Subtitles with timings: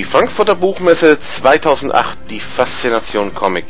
[0.00, 3.66] Die Frankfurter Buchmesse 2008, die Faszination Comic.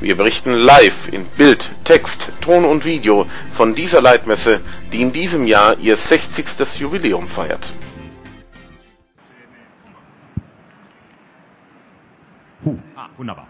[0.00, 4.60] Wir berichten live in Bild, Text, Ton und Video von dieser Leitmesse,
[4.92, 6.80] die in diesem Jahr ihr 60.
[6.80, 7.72] Jubiläum feiert.
[12.64, 13.46] Huh, ah, wunderbar.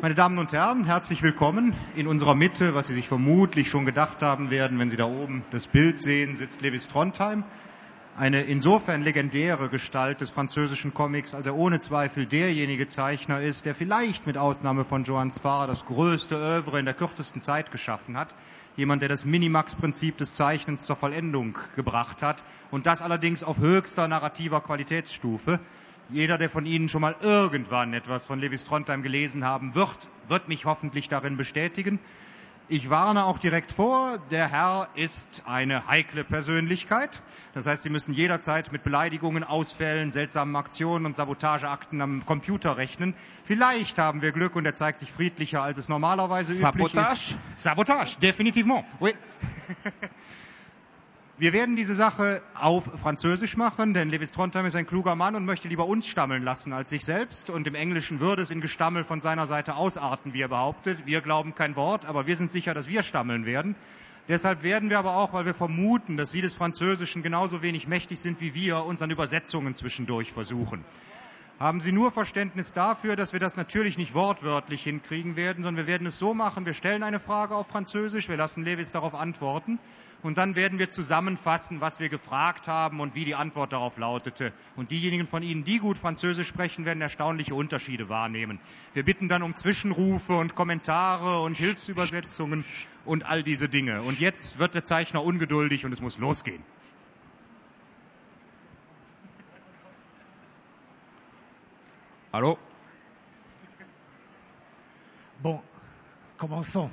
[0.00, 1.74] Meine Damen und Herren, herzlich willkommen.
[1.96, 5.42] In unserer Mitte, was Sie sich vermutlich schon gedacht haben werden, wenn Sie da oben
[5.50, 7.42] das Bild sehen, sitzt Lewis Trondheim
[8.16, 13.74] eine insofern legendäre Gestalt des französischen Comics, als er ohne Zweifel derjenige Zeichner ist, der
[13.74, 18.34] vielleicht mit Ausnahme von Johann Zwar das größte Övre in der kürzesten Zeit geschaffen hat.
[18.76, 24.06] Jemand, der das Minimax-Prinzip des Zeichnens zur Vollendung gebracht hat und das allerdings auf höchster
[24.06, 25.58] narrativer Qualitätsstufe.
[26.10, 30.48] Jeder, der von Ihnen schon mal irgendwann etwas von Levis Trondheim gelesen haben wird, wird
[30.48, 31.98] mich hoffentlich darin bestätigen.
[32.68, 37.22] Ich warne auch direkt vor, der Herr ist eine heikle Persönlichkeit.
[37.52, 43.14] Das heißt, Sie müssen jederzeit mit Beleidigungen, Ausfällen, seltsamen Aktionen und Sabotageakten am Computer rechnen.
[43.44, 46.96] Vielleicht haben wir Glück und er zeigt sich friedlicher, als es normalerweise Sabotage?
[46.96, 47.62] üblich ist.
[47.62, 48.86] Sabotage, definitivement.
[48.98, 49.12] Oui.
[51.36, 55.44] Wir werden diese Sache auf Französisch machen, denn Lewis Trondheim ist ein kluger Mann und
[55.44, 57.50] möchte lieber uns stammeln lassen als sich selbst.
[57.50, 61.06] Und im Englischen würde es in Gestammel von seiner Seite ausarten, wie er behauptet.
[61.06, 63.74] Wir glauben kein Wort, aber wir sind sicher, dass wir stammeln werden.
[64.28, 68.20] Deshalb werden wir aber auch, weil wir vermuten, dass Sie des Französischen genauso wenig mächtig
[68.20, 70.84] sind wie wir, uns an Übersetzungen zwischendurch versuchen.
[71.58, 75.92] Haben Sie nur Verständnis dafür, dass wir das natürlich nicht wortwörtlich hinkriegen werden, sondern wir
[75.92, 79.80] werden es so machen, wir stellen eine Frage auf Französisch, wir lassen Lewis darauf antworten
[80.24, 84.54] und dann werden wir zusammenfassen, was wir gefragt haben und wie die Antwort darauf lautete.
[84.74, 88.58] Und diejenigen von Ihnen, die gut Französisch sprechen, werden erstaunliche Unterschiede wahrnehmen.
[88.94, 92.64] Wir bitten dann um Zwischenrufe und Kommentare und Hilfsübersetzungen
[93.04, 94.00] und all diese Dinge.
[94.00, 96.62] Und jetzt wird der Zeichner ungeduldig und es muss losgehen.
[102.32, 102.56] Hallo?
[105.42, 105.60] Bon,
[106.38, 106.88] commençons.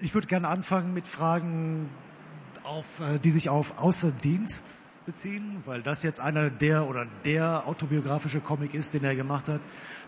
[0.00, 1.88] Ich würde gerne anfangen mit Fragen,
[2.62, 4.64] auf, äh, die sich auf Außerdienst
[5.06, 9.60] beziehen, weil das jetzt einer der oder der autobiografische Comic ist, den er gemacht hat,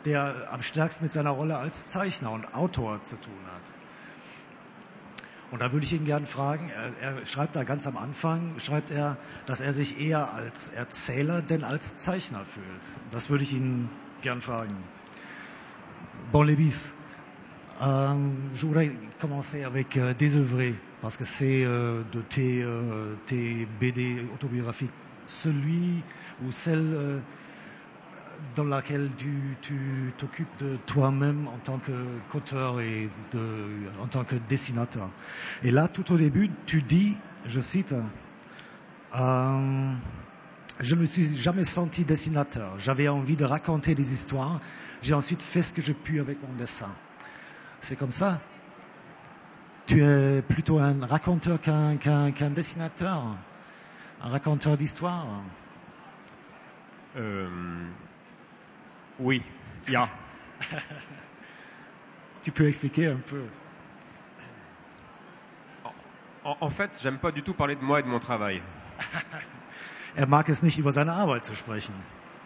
[0.04, 3.62] der am stärksten mit seiner Rolle als Zeichner und Autor zu tun hat.
[5.50, 8.92] Und da würde ich ihn gerne fragen, er, er, schreibt da ganz am Anfang, schreibt
[8.92, 12.82] er, dass er sich eher als Erzähler denn als Zeichner fühlt.
[13.10, 13.88] Das würde ich ihn
[14.22, 14.76] gern fragen.
[16.30, 16.99] Bon les bis.
[17.82, 18.14] Euh,
[18.54, 23.14] je voudrais commencer avec euh, Désœuvré, parce que c'est euh, de tes, euh,
[23.80, 24.90] BD autobiographiques
[25.26, 26.02] celui
[26.44, 27.22] ou celle
[28.56, 33.08] dans laquelle tu t'occupes de toi-même en tant qu'auteur et
[34.02, 35.08] en tant que dessinateur.
[35.62, 37.14] Et là, tout au début, tu dis,
[37.46, 37.94] je cite,
[39.12, 42.76] je ne me suis jamais senti dessinateur.
[42.78, 44.60] J'avais envie de raconter des histoires.
[45.00, 46.90] J'ai ensuite fait ce que j'ai pu avec mon dessin.
[47.80, 48.40] C'est comme ça.
[49.86, 53.22] Tu es plutôt un raconteur qu'un qu qu dessinateur,
[54.22, 55.26] un raconteur d'histoire.
[57.16, 57.48] Euh,
[59.18, 59.42] oui,
[59.88, 60.08] ja.
[62.42, 63.42] tu peux expliquer un peu.
[66.44, 68.62] En, en fait, j'aime pas du tout parler de moi et de mon travail.
[70.16, 71.94] er mag es nicht über seine Arbeit zu sprechen.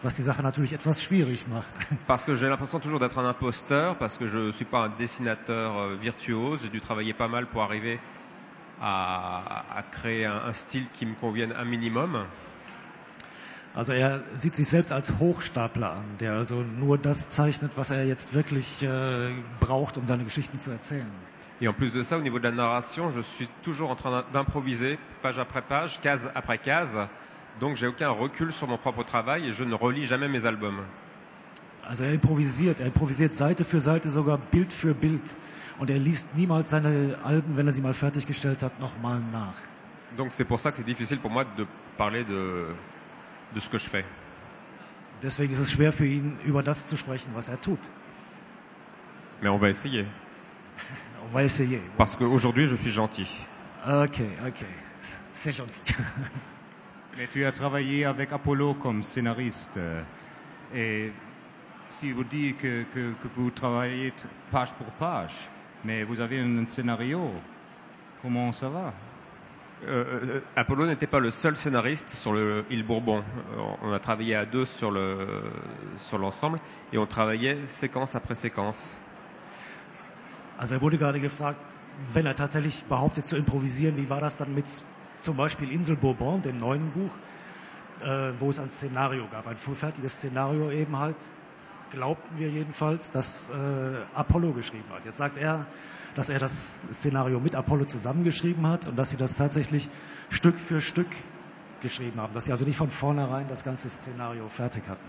[0.03, 1.67] Was die Sache natürlich etwas schwierig macht.
[2.07, 4.89] Parce que j'ai l'impression toujours d'être un imposteur, parce que je ne suis pas un
[4.89, 6.59] dessinateur euh, virtuose.
[6.63, 7.99] J'ai dû travailler pas mal pour arriver
[8.81, 12.25] à, à créer un, un, Stil qui me convienne un minimum.
[13.73, 18.05] Also er sieht sich selbst als Hochstapler an, der also nur das zeichnet, was er
[18.05, 18.87] jetzt wirklich äh,
[19.59, 21.11] braucht, um seine Geschichten zu erzählen.
[21.61, 24.23] Et en plus de ça, au niveau de la narration, je suis toujours en train
[24.33, 26.97] d'improviser, page après page, case après case.
[27.59, 30.81] Donc j'ai aucun recul sur mon propre travail et je ne relis jamais mes albums.
[31.87, 35.35] Also er improvisiert, er improvisiert Seite für Seite, sogar Bild für Bild.
[35.77, 39.55] Und er liest niemals seine Alben, wenn er sie mal fertiggestellt hat, nochmal nach.
[40.17, 41.67] Donc c'est pour ça que c'est difficile pour moi de
[41.97, 42.67] parler de,
[43.53, 44.05] de ce que je fais.
[45.21, 47.79] Deswegen ist es schwer für ihn, über das zu sprechen, was er tut.
[49.41, 50.05] Mais on va essayer.
[51.23, 51.81] on va essayer.
[51.97, 53.27] Parce qu'aujourd'hui, je suis gentil.
[53.85, 54.65] Ok, ok.
[55.33, 55.81] C'est gentil.
[57.17, 59.79] Mais tu as travaillé avec Apollo comme scénariste.
[60.73, 61.11] Et
[61.89, 64.11] si vous dites que, que, que, vous travaillez
[64.51, 65.49] page pour page,
[65.85, 67.31] mais vous avez un scénario,
[68.21, 68.93] comment ça va?
[69.87, 73.23] Euh, Apollo n'était pas le seul scénariste sur le Île Bourbon.
[73.81, 75.43] On a travaillé à deux sur le
[75.99, 76.59] sur l'ensemble
[76.91, 78.97] et on travaillait séquence après séquence.
[80.57, 81.59] Also er wurde gerade gefragt,
[82.13, 84.65] wenn er tatsächlich behauptet zu improvisieren, wie war das dann mit
[85.21, 87.11] zum Beispiel Insel Bourbon, dem neuen Buch,
[88.03, 91.15] äh, wo es ein Szenario gab, ein vorfertiges Szenario eben halt,
[91.91, 93.53] glaubten wir jedenfalls, dass äh,
[94.13, 95.05] Apollo geschrieben hat.
[95.05, 95.65] Jetzt sagt er,
[96.15, 99.89] dass er das Szenario mit Apollo zusammengeschrieben hat und dass sie das tatsächlich
[100.29, 101.07] Stück für Stück
[101.81, 105.05] geschrieben haben, dass sie also nicht von vornherein das ganze Szenario fertig hatten.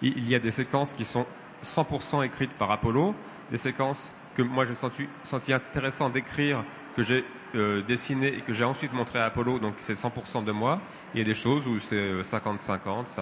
[0.00, 1.26] Il y a des séquences qui sont
[1.62, 3.14] 100% écrites par Apollo,
[3.52, 6.64] des séquences que moi j'ai senti, senti intéressant d'écrire,
[6.96, 7.24] que j'ai
[7.54, 10.82] euh, dessiné et que j'ai ensuite montré à Apollo, donc c'est 100% de moi.
[11.14, 13.18] Il y a des choses où c'est 50-50,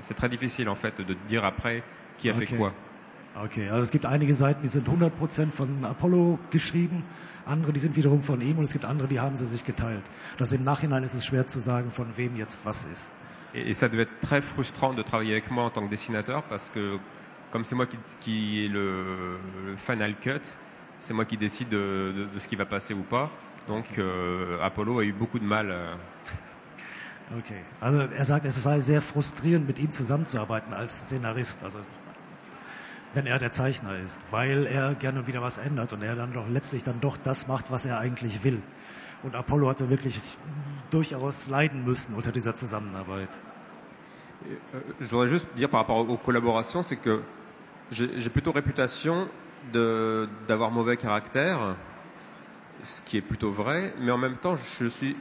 [0.00, 1.84] c'est très difficile en fait de dire après
[2.16, 2.46] qui a Okay.
[2.46, 2.74] fait quoi.
[3.34, 7.08] Okay, also es gibt einige Seiten, die sind 100% von Apollo geschrieben,
[7.46, 10.10] andere, die sind wiederum von ihm und es gibt andere, die haben sie sich geteilt.
[10.36, 13.10] Das im Nachhinein ist es schwer zu sagen, von wem jetzt was ist.
[13.54, 16.42] Et, et ça devait être très frustrant de travailler avec moi en tant que dessinateur
[16.48, 17.00] parce que
[17.50, 20.42] comme c'est moi qui, qui ai le, le final cut,
[21.02, 23.30] c'est moi qui décide de, de- de ce qui va passer ou pas.
[23.68, 25.68] Donc euh, Apollo a eu beaucoup de mal.
[25.70, 25.94] euh,
[27.38, 31.78] Okay, also er sagt, es sei sehr frustrierend, mit ihm zusammenzuarbeiten als Szenarist, also
[33.14, 36.46] wenn er der Zeichner ist, weil er gerne wieder was ändert und er dann doch
[36.48, 38.62] letztlich dann doch das macht, was er eigentlich will.
[39.22, 40.20] Und Apollo hatte wirklich
[40.90, 43.30] durchaus leiden müssen unter dieser Zusammenarbeit.
[44.44, 47.22] Euh, Je voudrais juste dire par rapport aux collaborations, c'est que
[47.90, 49.28] j'ai plutôt réputation
[49.72, 51.76] d'avoir mauvais caractère,
[52.82, 55.16] ce qui est plutôt vrai, mais en même temps, je suis,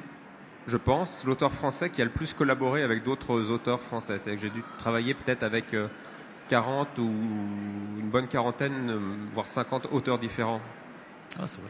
[0.67, 4.17] je pense, l'auteur français qui a le plus collaboré avec d'autres auteurs français.
[4.19, 5.87] C'est-à-dire que j'ai dû travailler peut-être avec euh,
[6.49, 7.03] 40 ou
[7.99, 8.99] une bonne quarantaine, euh,
[9.31, 10.61] voire 50 auteurs différents.
[11.39, 11.61] Ach so.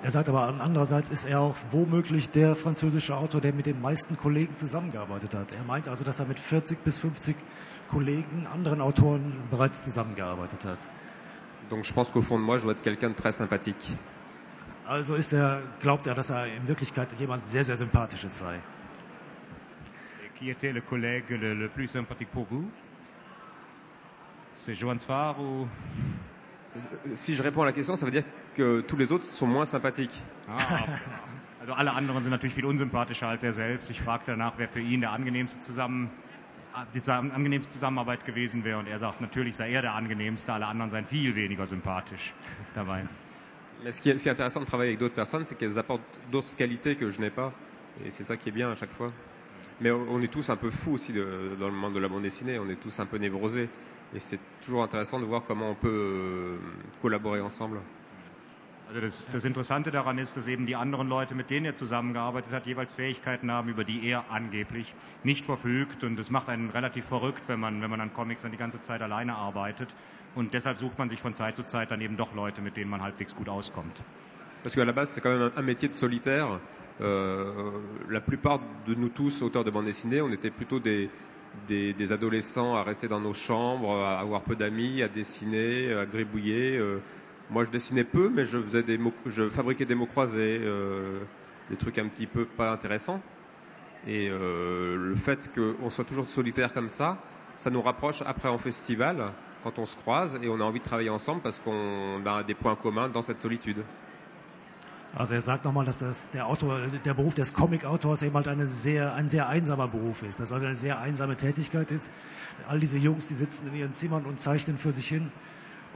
[0.00, 4.16] Er sagt aber andererseits ist er auch womöglich der französische Autor, der mit den meisten
[4.16, 5.52] Kollegen zusammengearbeitet hat.
[5.52, 7.34] Er meint also, dass er mit 40 bis 50
[7.88, 10.78] Kollegen, anderen Autoren bereits zusammengearbeitet hat.
[11.70, 13.94] Donc je pense qu'au fond de moi, je dois être quelqu'un de très sympathique.
[14.86, 18.56] Also ist er, glaubt er, dass er in Wirklichkeit jemand sehr, sehr sympathisches sei.
[20.24, 22.64] Et qui était le collègue le, le plus sympathique pour vous
[24.56, 25.68] C'est Johan Sfar ou
[27.14, 28.24] Si je réponds à la question, ça veut dire
[28.54, 30.22] que tous les autres sont moins sympathiques.
[30.48, 30.54] Ah,
[31.60, 33.90] also alle anderen sind natürlich viel unsympathischer als er selbst.
[33.90, 36.10] Ich frage danach, wer für ihn der angenehmste zusammen
[36.92, 40.90] zusammen- angenehmste Zusammenarbeit gewesen wäre und er sagt, natürlich sei er der angenehmste, alle anderen
[40.90, 42.34] seien viel weniger sympathisch
[43.92, 47.10] ce qui, est, intéressant de travailler avec d'autres personnes, c'est qu'elles apportent d'autres qualités que
[47.10, 47.52] je n'ai pas.
[48.04, 49.12] Et c'est ça qui est bien à chaque fois.
[49.80, 52.58] Mais on, est tous un peu fous aussi dans le monde de la bande dessinée.
[52.58, 53.68] On est tous un peu névrosés.
[54.12, 56.58] Et c'est toujours intéressant de voir comment on peut euh,
[57.00, 57.80] collaborer ensemble.
[58.88, 62.52] Also das, das Interessante daran ist, dass eben die anderen Leute, mit denen er zusammengearbeitet
[62.52, 64.94] hat, jeweils Fähigkeiten haben, über die er angeblich
[65.24, 66.04] nicht verfügt.
[66.04, 68.80] Und das macht einen relativ verrückt, wenn man, wenn man an Comics dann die ganze
[68.80, 69.94] Zeit alleine arbeitet.
[70.34, 72.88] Und deshalb sucht man sich von Zeit zu Zeit dann eben doch Leute, mit denen
[72.90, 74.02] man halbwegs gut auskommt.
[74.62, 76.58] Parce qu'à la base, c'est quand même un, métier de solitaire.
[77.02, 77.70] Euh,
[78.08, 81.10] la plupart de nous tous, auteurs de bande dessinée, on était plutôt des,
[81.68, 86.06] des, des adolescents à rester dans nos chambres, à avoir peu d'amis, à dessiner, à
[86.06, 86.78] gribouiller.
[86.78, 87.00] Euh,
[87.50, 91.20] moi, je dessinais peu, mais je faisais des mots, je fabriquais des mots croisés, euh,
[91.70, 93.20] des trucs un petit peu pas intéressants.
[94.06, 97.18] Et euh, le fait qu'on soit toujours solitaire comme ça,
[97.56, 99.32] ça nous rapproche après en festival,
[99.64, 102.54] quand on se croise et on a envie de travailler ensemble parce qu'on a des
[102.54, 103.82] points communs dans cette solitude.
[105.16, 109.28] Also er sagt nochmal, dass das der Beruf des Comic-Autors eben halt eine sehr, ein
[109.30, 112.12] sehr einsamer Beruf ist, dass also eine sehr einsame Tätigkeit ist.
[112.66, 115.32] All diese Jungs, die sitzen in ihren Zimmern und zeichnen für sich hin.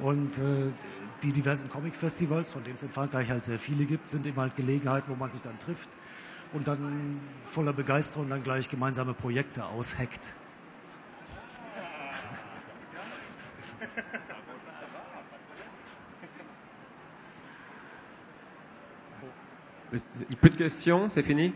[0.01, 0.73] Und äh,
[1.23, 4.57] die diversen Comic-Festivals, von denen es in Frankreich halt sehr viele gibt, sind eben halt
[4.57, 5.89] Gelegenheiten, wo man sich dann trifft
[6.53, 10.35] und dann voller Begeisterung dann gleich gemeinsame Projekte ausheckt.
[19.91, 21.53] Plus de questions, c'est fini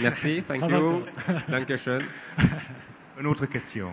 [0.00, 1.04] Merci, thank you.
[1.48, 2.02] Dankeschön.
[3.18, 3.90] Une autre question.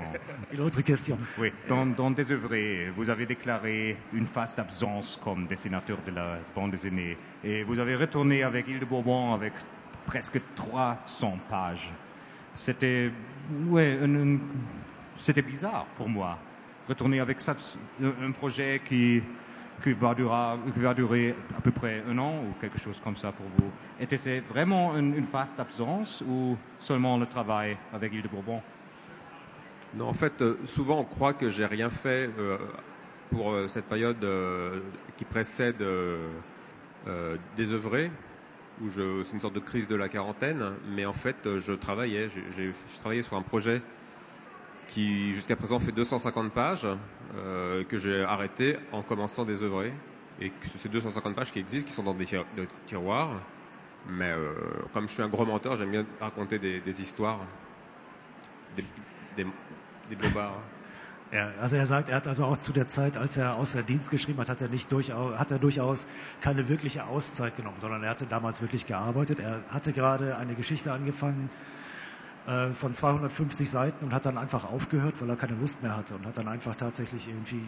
[0.51, 1.18] Une autre question.
[1.38, 6.39] Oui, dans, dans des œuvrés, vous avez déclaré une phase d'absence comme dessinateur de la
[6.53, 7.18] bande dessinée.
[7.42, 9.53] Et vous avez retourné avec Île de Bourbon avec
[10.06, 11.94] presque 300 pages.
[12.53, 13.12] C'était,
[13.70, 13.98] ouais,
[15.15, 16.38] c'était bizarre pour moi.
[16.89, 17.56] Retourner avec ça,
[18.03, 19.24] un, un projet qui,
[19.82, 23.15] qui, va durer, qui va durer à peu près un an ou quelque chose comme
[23.15, 23.72] ça pour vous.
[24.01, 28.62] Était-ce vraiment une, une phase d'absence ou seulement le travail avec Île de Bourbon
[29.93, 32.57] Non, en fait, euh, souvent on croit que j'ai rien fait euh,
[33.29, 34.25] pour euh, cette période
[35.15, 35.83] qui précède
[37.53, 38.12] désœuvré,
[38.77, 42.73] où c'est une sorte de crise de la quarantaine, mais en fait je travaillais, j'ai,
[43.00, 43.83] travaillé sur un projet
[44.88, 46.88] qui jusqu'à présent fait 250 pages,
[47.33, 49.93] que j'ai arrêté en commençant désœuvré,
[50.39, 53.45] et que ces 250 pages qui existent, qui sont dans des tir- de tiroirs,
[54.05, 54.33] mais
[54.93, 57.47] comme je suis un gros menteur, j'aime bien raconter des, des histoires.
[58.69, 58.83] des,
[59.31, 59.45] des,
[60.10, 60.62] des bobards.
[61.31, 64.12] Ja, also er sagt, er hat also auch zu der Zeit, als er außer Dienst
[64.12, 66.05] geschrieben hat, hat er nicht durchaus, hat er durchaus
[66.41, 69.39] keine wirkliche Auszeit genommen, sondern er hatte damals wirklich gearbeitet.
[69.39, 71.50] Er hatte gerade eine Geschichte angefangen
[72.45, 76.13] äh, von 250 Seiten und hat dann einfach aufgehört, weil er keine Lust mehr hatte
[76.13, 77.67] und hat dann einfach tatsächlich irgendwie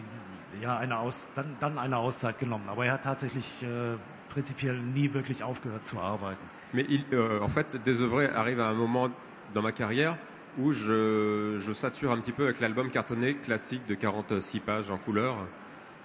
[0.60, 2.68] ja eine Aus, dann, dann eine Auszeit genommen.
[2.68, 3.96] Aber er hat tatsächlich äh,
[4.28, 6.38] prinzipiell nie wirklich aufgehört zu arbeiten.
[6.72, 9.10] Mais il, euh, en fait, Désœuvré arrive à un moment
[9.54, 10.16] dans ma carrière
[10.58, 15.36] où je, sature un petit peu avec l'album cartonné classique de 46 pages en couleur.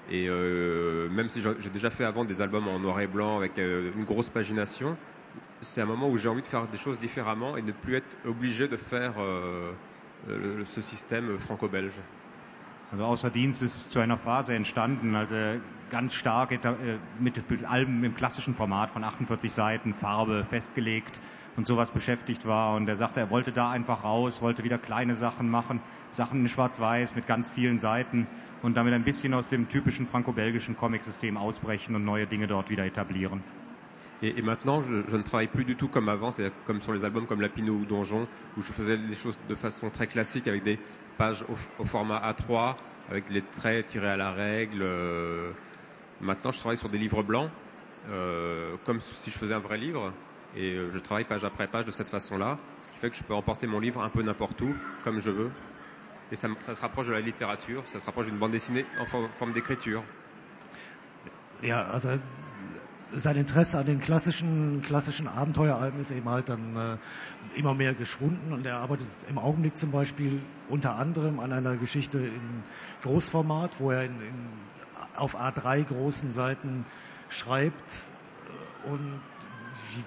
[0.10, 3.58] Et euh, même si j'ai déjà fait avant des albums en noir et blanc avec
[3.60, 4.98] euh, une grosse pagination,
[5.62, 7.96] c'est un moment où j'ai envie de faire des choses différemment et de ne plus
[7.96, 9.72] être obligé de faire euh,
[10.66, 12.02] ce système franco-belge.
[12.92, 15.36] Also außer Dienst ist zu einer Phase entstanden, also
[15.90, 16.52] ganz stark
[17.22, 21.22] mit Alben im klassischen Format von 48 Seiten, Farbe festgelegt
[21.58, 22.76] und sowas beschäftigt war.
[22.76, 25.82] Und er sagte, er wollte da einfach raus, wollte wieder kleine Sachen machen,
[26.12, 28.28] Sachen in Schwarz-Weiß mit ganz vielen Seiten
[28.62, 32.86] und damit ein bisschen aus dem typischen franco-belgischen Comic-System ausbrechen und neue Dinge dort wieder
[32.86, 33.44] etablieren.
[34.22, 36.94] Et, et maintenant, je, je, ne travaille plus du tout comme avant, c'est comme sur
[36.94, 40.48] les albums comme Lapino ou Donjon, où je faisais des choses de façon très classique
[40.48, 40.80] avec des
[41.18, 42.76] pages au, au format A3,
[43.10, 44.82] avec les traits tirés à la règle.
[44.84, 45.52] Euh,
[46.20, 47.50] maintenant, je travaille sur des livres blancs,
[48.10, 50.14] euh, comme si je faisais un vrai livre,
[50.56, 53.24] et euh, je travaille page après page de cette façon-là, ce qui fait que je
[53.24, 55.52] peux emporter mon livre un peu n'importe où, comme je veux.
[56.32, 59.06] Et ça, ça, se rapproche de la littérature, ça se rapproche d'une bande dessinée en
[59.06, 60.04] forme, d'écriture.
[61.64, 62.10] Ja, also
[63.14, 68.54] sein Interesse an den klassischen, klassischen Abenteueralben ist eben halt dann äh, immer mehr geschwunden
[68.54, 72.64] und er arbeitet im Augenblick zum Beispiel unter anderem an einer Geschichte in
[73.04, 74.36] Großformat, wo er in, in,
[75.16, 76.86] auf A3 großen Seiten
[77.30, 78.12] schreibt
[78.86, 79.20] und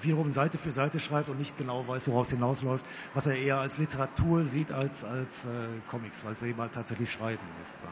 [0.03, 3.79] wiederum Seite für Seite schreibt und nicht genau weiß, woraus hinausläuft, was er eher als
[3.79, 7.87] Literatur sieht als als äh, Comics, weil es eben halt tatsächlich Schreiben ist.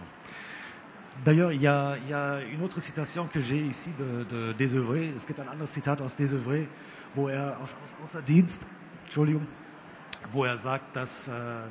[1.25, 5.15] D'ailleurs, il y a, y a une autre citation que j'ai ici de, de Désœuvré.
[5.15, 6.69] Es gibt ein anderes Zitat aus Désœuvré,
[7.13, 8.67] wo er aus, aus, außer Dienst,
[9.05, 9.47] Entschuldigung,
[10.31, 11.69] wo er sagt, dass äh,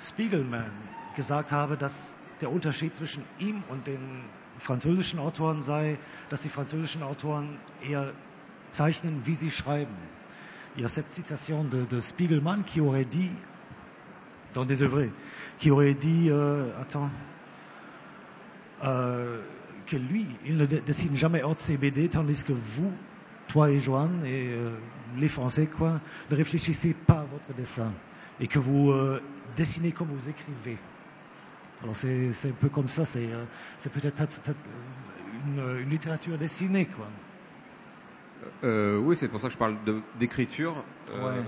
[0.00, 0.72] Spiegelman
[1.14, 7.02] gesagt habe, dass der Unterschied zwischen ihm und den französischen Autoren sei, dass die französischen
[7.02, 8.12] Autoren eher
[8.72, 9.94] zeichnen, wie sie schreiben.
[10.76, 13.30] Il y a cette citation de, Spiegelman qui aurait dit,
[14.54, 15.06] dans des œuvres,
[15.58, 17.10] qui aurait dit, euh, attends,
[18.82, 19.42] euh,
[19.86, 22.90] que lui, il ne dessine jamais hors de ses BD, tandis que vous,
[23.48, 24.70] toi et Joanne, et euh,
[25.18, 26.00] les Français, quoi,
[26.30, 27.92] ne réfléchissez pas à votre dessin,
[28.40, 28.94] et que vous
[29.54, 30.78] dessinez comme vous écrivez.
[31.82, 33.28] Alors c'est un peu comme ça, c'est
[33.92, 34.22] peut-être
[35.46, 37.08] une, une littérature dessinée, quoi.
[38.64, 39.76] Euh, oui, c'est pour ça que je parle
[40.18, 40.74] d'écriture.
[41.14, 41.42] Euh,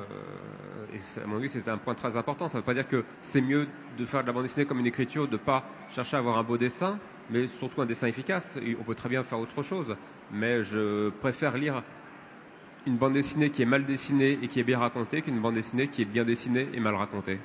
[0.92, 2.48] et à mon avis, c'est un point très important.
[2.48, 3.66] Ça ne veut pas dire que c'est mieux
[3.98, 6.38] de faire de la bande dessinée comme une écriture, de ne pas chercher à avoir
[6.38, 6.98] un beau dessin,
[7.30, 8.58] mais surtout un dessin efficace.
[8.80, 9.96] On peut très bien faire autre chose.
[10.32, 11.82] Mais je préfère lire
[12.86, 15.88] une bande dessinée qui est mal dessinée et qui est bien racontée qu'une bande dessinée
[15.88, 17.38] qui est bien dessinée et mal racontée.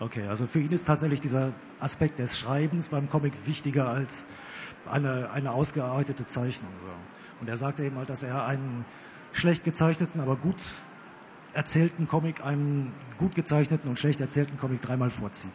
[0.00, 4.26] Okay, also für ihn ist tatsächlich dieser Aspekt des Schreibens beim Comic wichtiger als
[4.86, 6.70] eine, eine ausgearbeitete Zeichnung.
[6.80, 6.88] So.
[7.42, 8.84] Und er sagte eben halt, dass er einen
[9.32, 10.62] schlecht gezeichneten, aber gut
[11.54, 15.50] erzählten Comic einem gut gezeichneten und schlecht erzählten Comic dreimal vorzieht.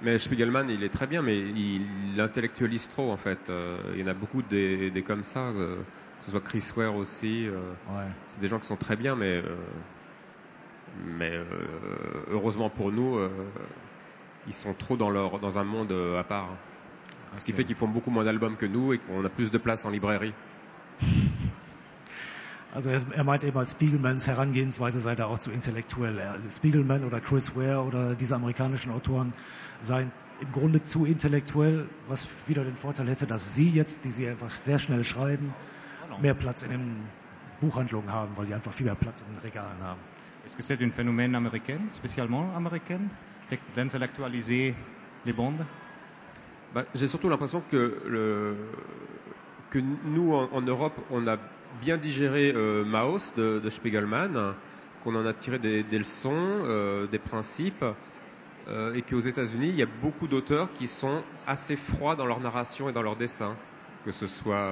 [0.00, 3.40] Mais Spiegelman, il est très bien, mais il, il intellectualise trop en fait.
[3.48, 5.82] Euh, il y en a beaucoup des, des comme ça, euh,
[6.20, 7.48] que ce soit Chris Ware aussi.
[7.48, 7.56] Euh,
[7.88, 8.06] ouais.
[8.28, 9.56] C'est des gens qui sont très bien, mais euh,
[10.94, 11.44] mais euh,
[12.30, 13.28] heureusement pour nous, euh,
[14.46, 16.69] ils sont trop dans leur dans un monde à part.
[17.34, 19.58] Ce qui fait qu'ils font beaucoup moins d'albums que nous et qu'on a plus de
[19.58, 20.34] place en librairie.
[22.72, 26.20] Also er, er meint eben als Spiegelmans Herangehensweise sei da auch zu intellektuell.
[26.48, 29.32] Spiegelman oder Chris Ware oder diese amerikanischen Autoren
[29.82, 34.28] seien im Grunde zu intellektuell, was wieder den Vorteil hätte, dass sie jetzt, die sie
[34.28, 35.52] einfach sehr schnell schreiben,
[36.22, 36.96] mehr Platz in den
[37.60, 40.00] Buchhandlungen haben, weil sie einfach viel mehr Platz in den Regalen haben.
[40.46, 43.00] Est-ce que c'est un phénomène américain, spécialement américain,
[43.74, 44.74] d'intellectualiser
[45.26, 45.66] les bandes
[46.74, 48.54] bah, J'ai surtout l'impression que, le,
[49.70, 51.36] que nous, en, Europe, on a
[51.80, 54.54] bien digéré euh, Maos de, Spiegelman,
[55.02, 57.84] qu'on en a tiré des, leçons, euh, des principes,
[58.68, 62.40] euh, et qu'aux États-Unis, il y a beaucoup d'auteurs qui sont assez froids dans leur
[62.40, 63.56] narration et dans leur dessin,
[64.04, 64.70] que ce soit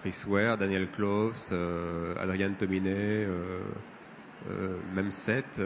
[0.00, 3.26] Chris Ware, Daniel Cloves, euh, Adrian Tominet,
[4.94, 5.60] même Seth,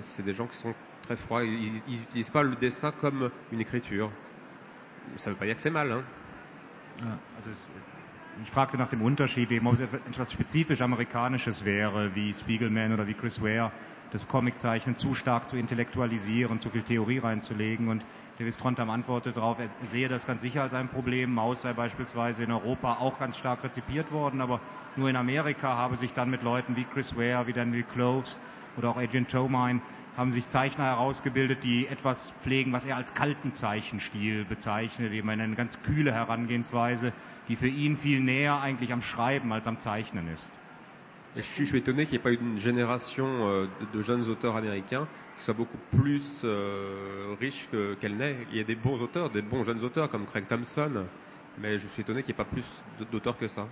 [0.00, 1.44] c'est des gens qui sont très froids.
[1.44, 4.10] Ils n'utilisent pas le dessin comme une écriture.
[5.14, 6.04] Ça ne veut pas dire.
[6.98, 7.70] Ja, also es,
[8.40, 13.06] ich fragte nach dem Unterschied, eben, ob es etwas spezifisch Amerikanisches wäre, wie Spiegelman oder
[13.06, 13.72] wie Chris Ware
[14.10, 17.88] das Comiczeichnen zu stark zu intellektualisieren, zu viel Theorie reinzulegen.
[17.88, 18.06] Und
[18.38, 21.32] Davis Trondheim antwortet darauf, er sehe das ganz sicher als ein Problem.
[21.32, 24.60] Maus sei beispielsweise in Europa auch ganz stark rezipiert worden, aber
[24.94, 28.40] nur in Amerika habe sich dann mit Leuten wie Chris Ware, wie Daniel Cloves
[28.76, 29.82] oder auch Adrian Tomine
[30.16, 35.54] haben sich Zeichner herausgebildet, die etwas pflegen, was er als kalten Zeichenstil bezeichnet, eben eine
[35.54, 37.12] ganz kühle Herangehensweise,
[37.48, 40.52] die für ihn viel näher eigentlich am Schreiben als am Zeichnen ist.
[41.36, 44.02] Je, suis, je suis étonné qu'il n'y ait pas eu une génération euh, de, de,
[44.02, 45.06] jeunes auteurs américains
[45.36, 47.68] qui soit beaucoup plus euh, riche
[48.00, 48.38] qu'elle n'est.
[48.50, 51.04] Il y a des bons auteurs, des bons jeunes auteurs comme Craig Thompson,
[51.58, 52.64] mais je suis étonné qu'il n'y ait pas plus
[53.12, 53.68] d'auteurs que ça.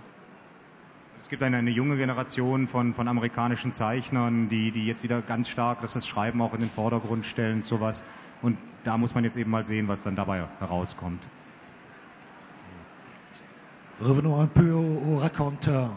[1.25, 5.49] Es gibt eine, eine, junge Generation von, von amerikanischen Zeichnern, die, die jetzt wieder ganz
[5.49, 8.03] stark das, das Schreiben auch in den Vordergrund stellen, sowas.
[8.43, 11.23] Und da muss man jetzt eben mal sehen, was dann dabei herauskommt.
[13.99, 15.95] Revenons un peu au, raconteur.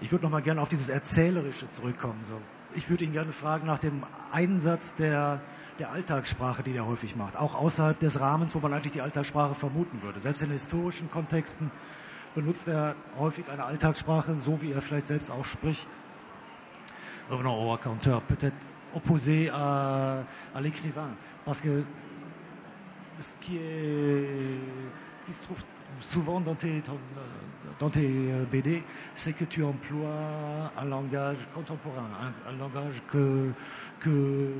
[0.00, 2.20] Ich würde noch mal gerne auf dieses Erzählerische zurückkommen.
[2.22, 2.40] So.
[2.76, 5.40] Ich würde ihn gerne fragen nach dem Einsatz der,
[5.80, 7.36] der Alltagssprache, die er häufig macht.
[7.36, 10.20] Auch außerhalb des Rahmens, wo man eigentlich die Alltagssprache vermuten würde.
[10.20, 11.72] Selbst in historischen Kontexten
[12.34, 15.88] benutzt er häufig eine Alltagssprache, so wie er vielleicht selbst auch spricht.
[17.30, 18.56] Revenons au raconteur, peut-être
[18.94, 21.10] opposé à, à l'écrivain.
[21.44, 21.84] Parce que
[23.18, 24.26] ce qui, est,
[25.18, 25.62] ce qui se trouve
[26.00, 26.82] souvent dans tes,
[27.78, 28.08] dans tes
[28.50, 28.82] BD,
[29.14, 32.08] c'est que tu emploies un langage contemporain,
[32.46, 33.50] un, un, langage que,
[34.00, 34.52] que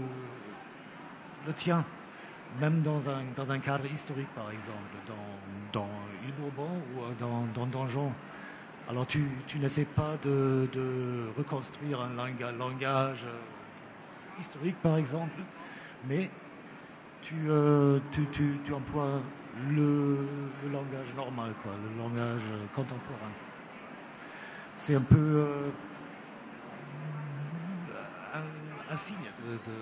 [1.46, 1.84] le tien,
[2.58, 5.90] même dans un, dans un cadre historique par exemple, dans, dans
[6.24, 8.12] Il Bourbon ou dans, dans Donjon.
[8.88, 13.28] Alors tu, tu n'essaies pas de, de, reconstruire un langage, langage
[14.40, 15.40] historique par exemple,
[16.08, 16.28] mais
[17.22, 18.26] tu, euh, tu,
[18.64, 19.20] tu, emploies
[19.70, 20.26] le,
[20.72, 23.30] langage normal, quoi, le langage contemporain.
[24.76, 25.70] C'est un peu euh,
[28.90, 29.16] un, signe
[29.66, 29.72] de...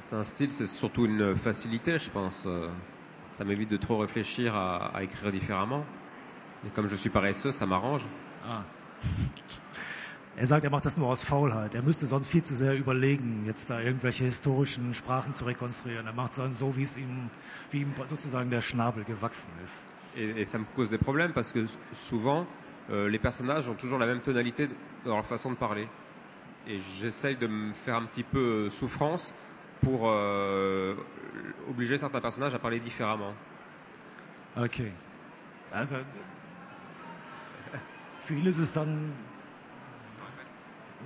[0.00, 2.46] C'est un style, c'est surtout une facilité, je pense.
[3.36, 5.84] Ça m'évite de trop réfléchir à, à, écrire différemment.
[6.66, 8.06] Et comme je suis paresseux, ça m'arrange.
[8.46, 8.62] Ah.
[10.36, 11.76] Er sagt, er macht das nur aus Faulheit.
[11.76, 16.06] Er müsste sonst viel zu sehr überlegen, jetzt da irgendwelche historischen Sprachen zu rekonstruieren.
[16.08, 17.30] Er macht es so, wie es ihm,
[17.70, 19.84] wie ihm sozusagen der Schnabel gewachsen ist.
[20.16, 22.46] Et, et ça me cause des problèmes parce que souvent,
[22.90, 24.68] euh, les personnages ont toujours la même tonalité
[25.04, 25.86] dans leur façon de parler.
[26.66, 29.32] Et j'essaye de me faire un petit peu souffrance
[29.84, 30.94] pour euh,
[31.68, 33.34] obliger certains personnages à parler différemment.
[34.56, 34.92] Okay.
[35.72, 35.96] Also,
[38.30, 39.12] ihn ist dann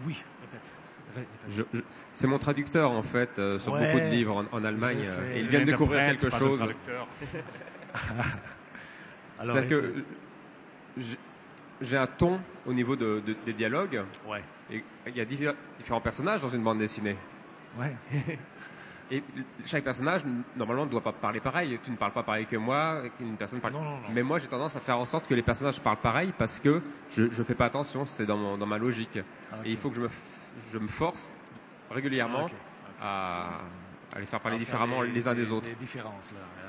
[0.07, 0.71] Oui, répète.
[2.13, 5.03] C'est mon traducteur en fait euh, sur ouais, beaucoup de livres en, en Allemagne.
[5.35, 6.61] Et il vient de découvrir quelque chose.
[9.53, 9.95] C'est que
[11.81, 14.03] j'ai un ton au niveau de, de, des dialogues.
[14.27, 14.43] Ouais.
[14.71, 17.17] Et il y a différents personnages dans une bande dessinée.
[17.79, 17.95] Ouais.
[19.11, 19.23] Et
[19.65, 20.23] chaque personnage,
[20.57, 21.79] normalement, ne doit pas parler pareil.
[21.83, 23.73] Tu ne parles pas pareil que moi, qu'une personne parle.
[23.75, 24.09] Non, non, non.
[24.13, 26.83] Mais moi, j'ai tendance à faire en sorte que les personnages parlent pareil parce que
[27.09, 29.19] je ne fais pas attention, c'est dans, mon, dans ma logique.
[29.53, 29.69] Okay.
[29.69, 30.11] Et il faut que je me,
[30.73, 31.35] je me force
[31.91, 32.55] régulièrement okay.
[33.01, 33.61] à,
[34.15, 35.69] à les faire parler différemment les, les uns des autres.
[35.69, 36.69] Die Differenz, ja.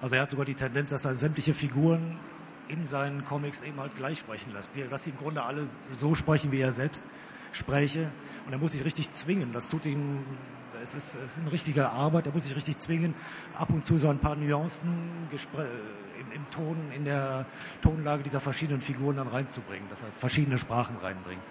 [0.00, 2.18] Also er hat sogar die Tendenz, dass er sämtliche Figuren
[2.68, 4.74] in seinen Comics eben halt gleich sprechen lässt.
[4.90, 5.66] Dass sie im Grunde alle
[5.98, 7.02] so sprechen, wie er selbst
[7.52, 8.10] spräche.
[8.46, 9.52] Und er muss sich richtig zwingen.
[9.52, 10.24] Das tut ihm,
[10.82, 12.26] es ist, es ist eine richtige Arbeit.
[12.26, 13.14] Er muss sich richtig zwingen,
[13.54, 17.46] ab und zu so ein paar Nuancen im, im Ton, in der
[17.82, 21.42] Tonlage dieser verschiedenen Figuren dann reinzubringen, dass er verschiedene Sprachen reinbringt.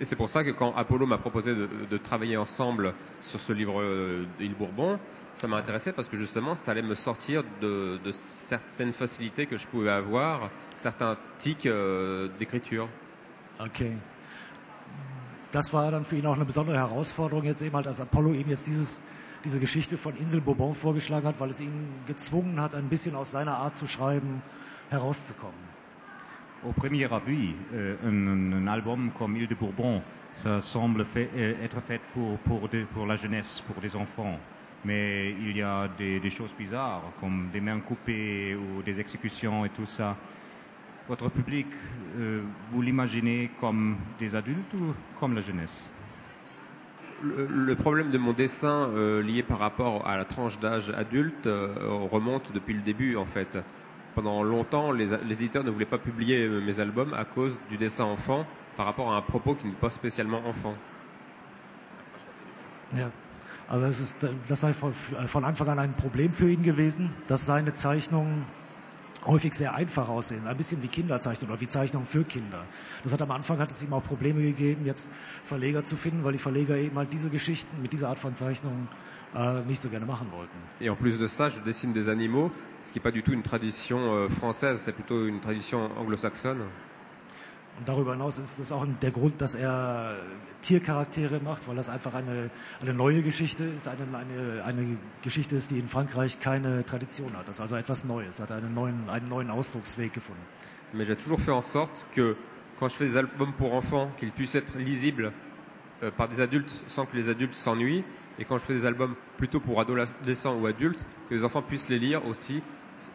[0.00, 3.52] Et c'est pour ça que quand Apollo m'a proposé de, de, travailler ensemble sur ce
[3.52, 4.98] livre euh, d'Île Bourbon,
[5.34, 9.58] ça m'a intéressé parce que justement, ça allait me sortir de, de certaines facilités que
[9.58, 12.88] je pouvais avoir, certains tics euh, d'écriture.
[13.60, 13.92] Okay.
[15.52, 18.48] Das war dann für ihn auch eine besondere Herausforderung jetzt eben halt, als Apollo ihm
[18.48, 19.02] jetzt dieses,
[19.44, 23.30] diese Geschichte von Insel Bourbon vorgeschlagen hat, weil es ihn gezwungen hat, ein bisschen aus
[23.30, 24.42] seiner Art zu schreiben
[24.90, 25.66] herauszukommen.
[26.64, 30.02] Au premier abui, euh, un, un, album comme Île de Bourbon,
[30.36, 34.38] ça semble fait, euh, être fait pour, pour, de, pour, la jeunesse, pour des enfants.
[34.84, 39.64] Mais il y a des, des, choses bizarres, comme des mains coupées ou des exécutions
[39.64, 40.16] et tout ça.
[41.08, 41.66] Votre public,
[42.18, 45.88] euh, vous l'imaginez comme des adultes ou comme la jeunesse?
[47.22, 51.46] Le, le, problème de mon dessin euh, lié par rapport à la tranche d'âge adulte
[51.46, 51.74] euh,
[52.10, 53.56] remonte depuis le début en fait.
[54.16, 58.04] Pendant longtemps, les, les, éditeurs ne voulaient pas publier mes albums à cause du dessin
[58.04, 58.44] enfant
[58.76, 60.74] par rapport à un propos qui n'est pas spécialement enfant.
[62.96, 63.10] Ja,
[63.68, 67.46] also das, ist, das sei von, von Anfang an ein Problem für ihn gewesen, dass
[67.46, 68.44] seine Zeichnungen
[69.26, 72.64] häufig sehr einfach aussehen, ein bisschen wie Kinderzeichnung oder wie Zeichnung für Kinder.
[73.02, 75.10] Das hat am Anfang hat es ihm auch Probleme gegeben, jetzt
[75.44, 78.88] Verleger zu finden, weil die Verleger eben halt diese Geschichten mit dieser Art von Zeichnung
[79.34, 80.56] äh, nicht so gerne machen wollten.
[80.80, 83.32] Et en plus de ça, je dessine des animaux, ce qui n'est pas du tout
[83.32, 86.62] une tradition euh, française, c'est plutôt une tradition anglo-saxonne.
[87.78, 90.16] Und darüber hinaus ist das auch der Grund, dass er
[90.62, 95.70] Tiercharaktere macht, weil das einfach eine, eine neue Geschichte ist, eine, eine, eine Geschichte ist,
[95.70, 97.48] die in Frankreich keine Tradition hat.
[97.48, 100.40] Das ist also etwas Neues, hat einen neuen, einen neuen Ausdrucksweg gefunden.
[100.92, 102.36] Mais j'ai toujours fait en sorte que
[102.78, 105.32] quand je fais des albums pour enfants, qu'ils puissent être lisibles
[106.02, 108.04] euh, par des adultes sans que les adultes s'ennuient.
[108.38, 111.88] Et quand je fais des albums plutôt pour adolescents ou adultes, que les enfants puissent
[111.88, 112.62] les lire aussi,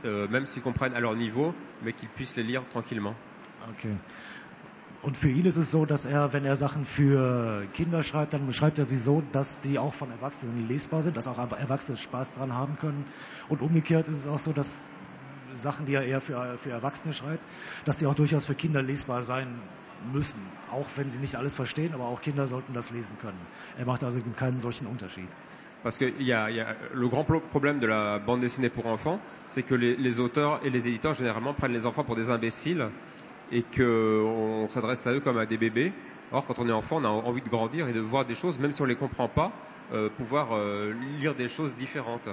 [0.05, 3.15] euh, même s'ils comprennent à leur niveau, mais qu'ils puissent les lire tranquillement.
[3.69, 3.95] Okay.
[5.01, 8.51] Und für ihn ist es so, dass er, wenn er Sachen für Kinder schreibt, dann
[8.53, 12.33] schreibt er sie so, dass die auch von Erwachsenen lesbar sind, dass auch Erwachsene Spaß
[12.33, 13.05] dran haben können.
[13.47, 14.91] Und umgekehrt ist es auch so, dass
[15.53, 17.43] Sachen, die er eher für, für Erwachsene schreibt,
[17.83, 19.63] dass die auch durchaus für Kinder lesbar sein
[19.99, 20.53] müssen.
[20.69, 23.47] Auch wenn sie nicht alles verstehen, aber auch Kinder sollten das lesen können.
[23.75, 25.29] Er macht also keinen solchen Unterschied.
[25.81, 29.19] Parce que y a, y a, le grand problème de la bande dessinée pour enfants,
[29.47, 32.87] c'est que les, les auteurs et les éditeurs généralement prennent les enfants pour des imbéciles
[33.51, 35.91] et qu'on s'adresse à eux comme à des bébés.
[36.31, 38.57] Or, quand on est enfant, on a envie de grandir et de voir des choses,
[38.57, 39.51] même si on les comprend pas,
[39.91, 42.29] euh, pouvoir euh, lire des choses différentes.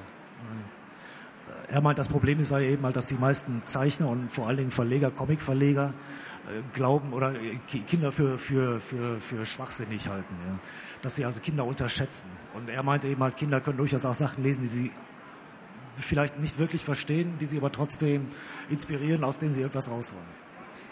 [1.70, 4.70] Er meint, das Problem sei eben halt, dass die meisten Zeichner und vor allen Dingen
[4.70, 5.92] Verleger, Comicverleger,
[6.48, 7.35] äh, glauben oder
[7.88, 10.35] Kinder für, für, für, für schwachsinnig halten.
[10.46, 10.59] Ja.
[11.02, 12.28] Dass sie also Kinder unterschätzen.
[12.54, 14.92] Und er meinte eben halt, Kinder können durchaus auch Sachen lesen, die sie
[15.96, 18.28] vielleicht nicht wirklich verstehen, die sie aber trotzdem
[18.70, 20.47] inspirieren, aus denen sie etwas rausholen.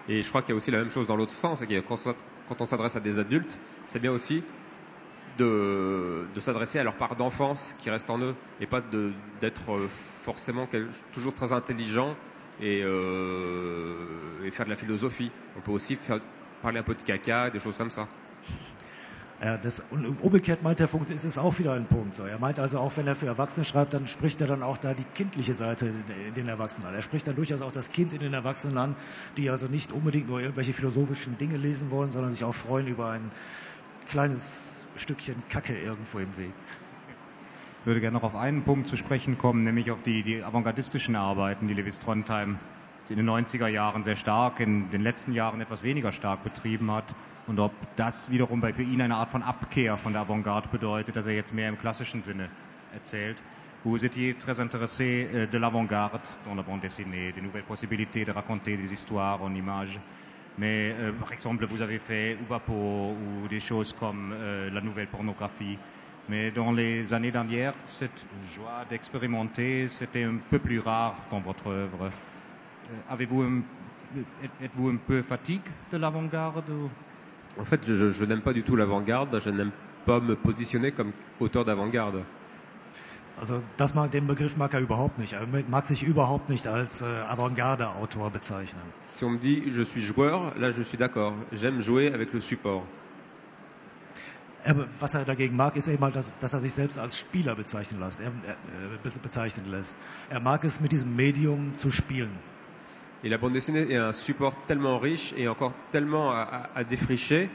[0.08, 1.80] Et je crois qu'il y a aussi la même chose dans l'autre sens, c'est que
[1.80, 4.44] quand on s'adresse à des adultes, c'est bien aussi
[5.36, 8.80] de, s'adresser à leur part d'enfance qui reste en eux et pas
[9.40, 9.88] d'être euh,
[10.22, 10.68] forcément
[11.12, 12.16] toujours très intelligent
[12.60, 15.30] et, euh, et, faire de la philosophie.
[15.56, 15.98] On peut aussi
[16.62, 18.08] parler un peu de caca, des choses comme ça.
[19.38, 22.14] Ja, das, und umgekehrt meint der Punkt, ist es auch wieder ein Punkt.
[22.14, 22.24] So.
[22.24, 24.94] Er meint also auch, wenn er für Erwachsene schreibt, dann spricht er dann auch da
[24.94, 26.94] die kindliche Seite in den Erwachsenen an.
[26.94, 28.96] Er spricht dann durchaus auch das Kind in den Erwachsenen an,
[29.36, 33.10] die also nicht unbedingt nur irgendwelche philosophischen Dinge lesen wollen, sondern sich auch freuen über
[33.10, 33.30] ein
[34.06, 36.54] kleines Stückchen Kacke irgendwo im Weg.
[37.80, 41.14] Ich würde gerne noch auf einen Punkt zu sprechen kommen, nämlich auf die, die avantgardistischen
[41.14, 42.58] Arbeiten, die Lewis Trondheim
[43.10, 47.14] in den 90er Jahren sehr stark, in den letzten Jahren etwas weniger stark betrieben hat
[47.46, 51.16] und ob das wiederum bei für ihn eine Art von Abkehr von der Avantgarde bedeutet,
[51.16, 52.50] dass er jetzt mehr im klassischen Sinne
[52.90, 53.42] erzählt.
[53.84, 58.32] Vous étiez très intéressé euh, de l'avant-garde dans la bande dessinée, des nouvelles possibilités de
[58.32, 60.00] raconter des histoires en images.
[60.56, 65.08] Mais euh, par exemple, vous avez fait Ubapo ou des choses comme euh, la nouvelle
[65.08, 65.78] pornographie.
[66.26, 71.68] Mais dans les années dernières, cette joie d'expérimenter, c'était un peu plus rare dans votre
[71.68, 72.10] œuvre.
[72.90, 73.62] Euh, Avez-vous
[74.62, 76.64] êtes-vous un peu fatigué de l'avant-garde
[77.58, 79.40] En fait, je, je n'aime pas du tout l'avant-garde.
[79.44, 79.72] Je n'aime
[80.04, 82.22] pas me positionner comme auteur d'avant-garde.
[83.38, 85.34] Also das mag, den Begriff mag er überhaupt nicht.
[85.34, 88.82] Er mag sich überhaupt nicht als äh, Avantgarde-Autor bezeichnen.
[89.08, 91.34] Si on me dit je suis joueur, là je suis d'accord.
[91.52, 92.82] J'aime jouer avec le support.
[94.64, 97.54] Er, was er dagegen mag, ist eben halt, dass, dass er sich selbst als Spieler
[97.54, 98.20] bezeichnen lässt.
[98.20, 99.96] Er, er, bezeichnen lässt.
[100.30, 102.30] Er mag es, mit diesem Medium zu spielen.
[103.24, 106.84] Et la bande dessinée est un support tellement riche et encore tellement à, à, à
[106.84, 107.48] défricher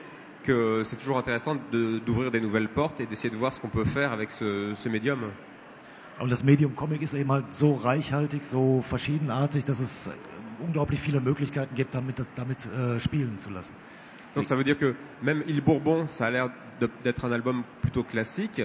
[0.44, 3.86] que c'est toujours intéressant d'ouvrir des nouvelles portes et d'essayer de voir ce qu'on peut
[3.86, 5.20] faire avec ce, ce médium.
[6.20, 10.10] Und das Medium Comic ist eben halt so reichhaltig, so verschiedenartig, dass es
[10.60, 13.74] unglaublich viele Möglichkeiten gibt, damit, damit äh, spielen zu lassen.
[14.36, 16.50] Donc ça veut dire que même Il Bourbon, ça a l'air
[17.04, 18.62] d'être un album plutôt classique,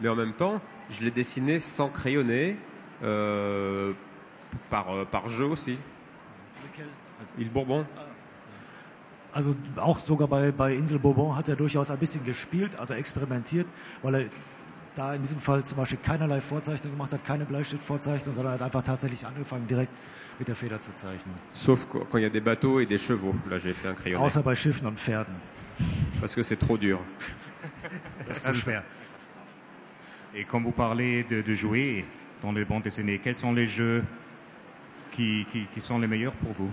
[0.00, 2.56] mais en même temps, je l'ai dessiné sans crayonner,
[3.02, 3.92] euh,
[4.68, 5.78] par, par jeu aussi.
[6.64, 6.86] Lequel?
[7.36, 7.86] Il Bourbon.
[9.32, 13.66] Also auch sogar bei, bei Insel Bourbon hat er durchaus ein bisschen gespielt, also experimentiert,
[14.02, 14.24] weil er
[14.96, 18.82] da in diesem Fall zum Beispiel keinerlei Vorzeichnung gemacht hat, keine Bleistiftvorzeichnung, sondern hat einfach
[18.82, 19.92] tatsächlich angefangen, direkt
[20.38, 21.34] mit der Feder zu zeichnen.
[21.52, 23.34] Sauf quand il y a des bateaux et des chevaux.
[23.48, 24.24] Là, j'ai fait un crayonné.
[24.24, 25.34] Außer bei Schiffen und Pferden.
[26.20, 26.98] Parce que c'est trop dur.
[28.26, 28.82] Das ist zu schwer.
[30.34, 32.04] Et quand vous parlez de, de jouer
[32.42, 34.02] dans les bandes dessinées, quels sont les jeux
[35.12, 36.70] qui, qui, qui sont les meilleurs pour vous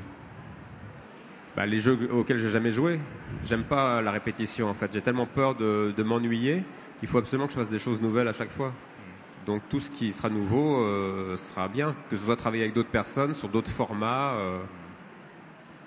[1.56, 3.00] bah, les jeux auxquels j'ai jamais joué.
[3.46, 4.92] J'aime pas la répétition en fait.
[4.92, 6.64] J'ai tellement peur de, de m'ennuyer
[7.00, 8.74] qu'il faut absolument que je fasse des choses nouvelles à chaque fois.
[9.46, 12.90] Donc tout ce qui sera nouveau euh, sera bien, que ce soit travailler avec d'autres
[12.90, 14.34] personnes sur d'autres formats.
[14.34, 14.60] Euh.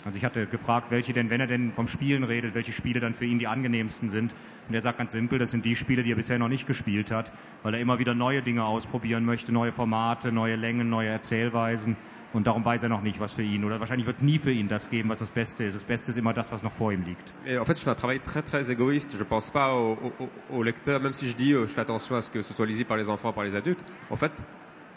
[0.05, 3.15] Also ich hatte gefragt, welche denn, wenn er denn vom Spielen redet, welche Spiele dann
[3.15, 4.33] für ihn die angenehmsten sind.
[4.69, 7.11] Und er sagt ganz simpel, das sind die Spiele, die er bisher noch nicht gespielt
[7.11, 7.33] hat,
[7.63, 11.97] weil er immer wieder neue Dinge ausprobieren möchte, neue Formate, neue Längen, neue Erzählweisen.
[12.35, 13.65] Und darum weiß er noch nicht, was für ihn.
[13.65, 15.75] Oder wahrscheinlich wird es nie für ihn das geben, was das Beste ist.
[15.75, 17.33] Das Beste ist immer das, was noch vor ihm liegt.
[17.47, 19.17] Et en fait, je fais un travail très très égoïste.
[19.17, 22.17] Je pense pas au, au, au lecteur, même si je dis euh, je fais attention
[22.17, 23.83] à ce que ce soit lisible par les enfants, par les adultes.
[24.11, 24.33] En fait,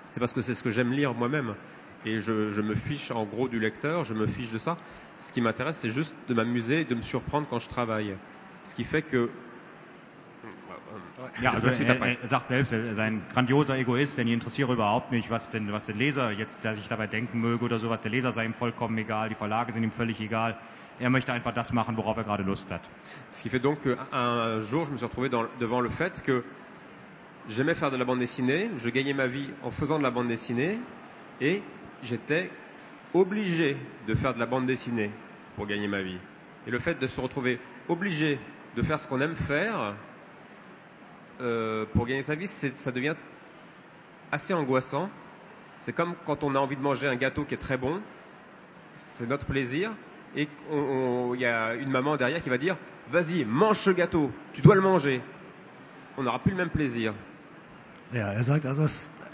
[0.09, 1.55] c'est parce que c'est ce que j'aime lire moi-même.
[2.05, 4.75] Et je, je me fiche en gros du lecteur, je me fiche de ça.
[5.17, 8.15] Ce qui m'intéresse, c'est juste de m'amuser de me surprendre quand je travaille.
[8.63, 9.29] Ce qui fait que
[11.41, 12.17] Ja, also er, dabei.
[12.21, 15.71] er sagt selbst, er sei ein grandioser Egoist, denn ihn interessiere überhaupt nicht, was denn,
[15.71, 18.01] was der Leser jetzt, der sich dabei denken möge oder sowas.
[18.01, 20.57] Der Leser sei ihm vollkommen egal, die Verlage sind ihm völlig egal.
[20.99, 22.89] Er möchte einfach das machen, worauf er gerade Lust hat.
[23.29, 26.43] Ce qui fait donc qu'un jour, je me suis retrouvé dans- devant le fait que
[27.47, 30.27] j'aimais faire de la bande dessinée, je gagnais ma vie en faisant de la bande
[30.27, 30.79] dessinée,
[31.39, 31.63] et
[32.03, 32.51] j'étais
[33.13, 33.77] obligé
[34.07, 35.11] de faire de la bande dessinée
[35.55, 36.19] pour gagner ma vie.
[36.67, 38.39] Et le fait de se retrouver obligé
[38.75, 39.95] de faire ce qu'on aime faire
[41.41, 43.15] euh, pour gagner sa vie, ça devient
[44.31, 45.09] assez angoissant.
[45.79, 48.01] C'est comme quand on a envie de manger un gâteau qui est très bon,
[48.93, 49.95] c'est notre plaisir,
[50.35, 52.77] et il y a une maman derrière qui va dire
[53.11, 55.21] Vas-y, mange ce gâteau, tu dois le manger.
[56.17, 57.13] On n'aura plus le même plaisir.
[58.13, 58.23] Er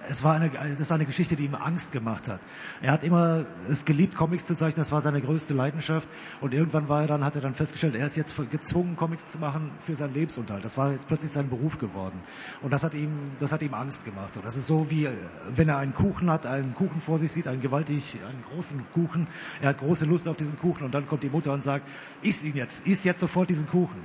[0.10, 2.40] es war eine, das ist eine Geschichte, die ihm Angst gemacht hat.
[2.82, 6.08] Er hat immer es geliebt, Comics zu zeichnen, das war seine größte Leidenschaft.
[6.42, 9.38] Und irgendwann war er dann, hat er dann festgestellt, er ist jetzt gezwungen, Comics zu
[9.38, 10.64] machen für seinen Lebensunterhalt.
[10.66, 12.20] Das war jetzt plötzlich sein Beruf geworden.
[12.62, 14.34] Und das hat ihm, das hat ihm Angst gemacht.
[14.34, 15.14] So, das ist so wie, äh,
[15.56, 19.28] wenn er einen Kuchen hat, einen Kuchen vor sich sieht, einen gewaltig, einen großen Kuchen.
[19.62, 21.88] Er hat große Lust auf diesen Kuchen und dann kommt die Mutter und sagt,
[22.22, 24.02] iss ihn jetzt, iss jetzt sofort diesen Kuchen.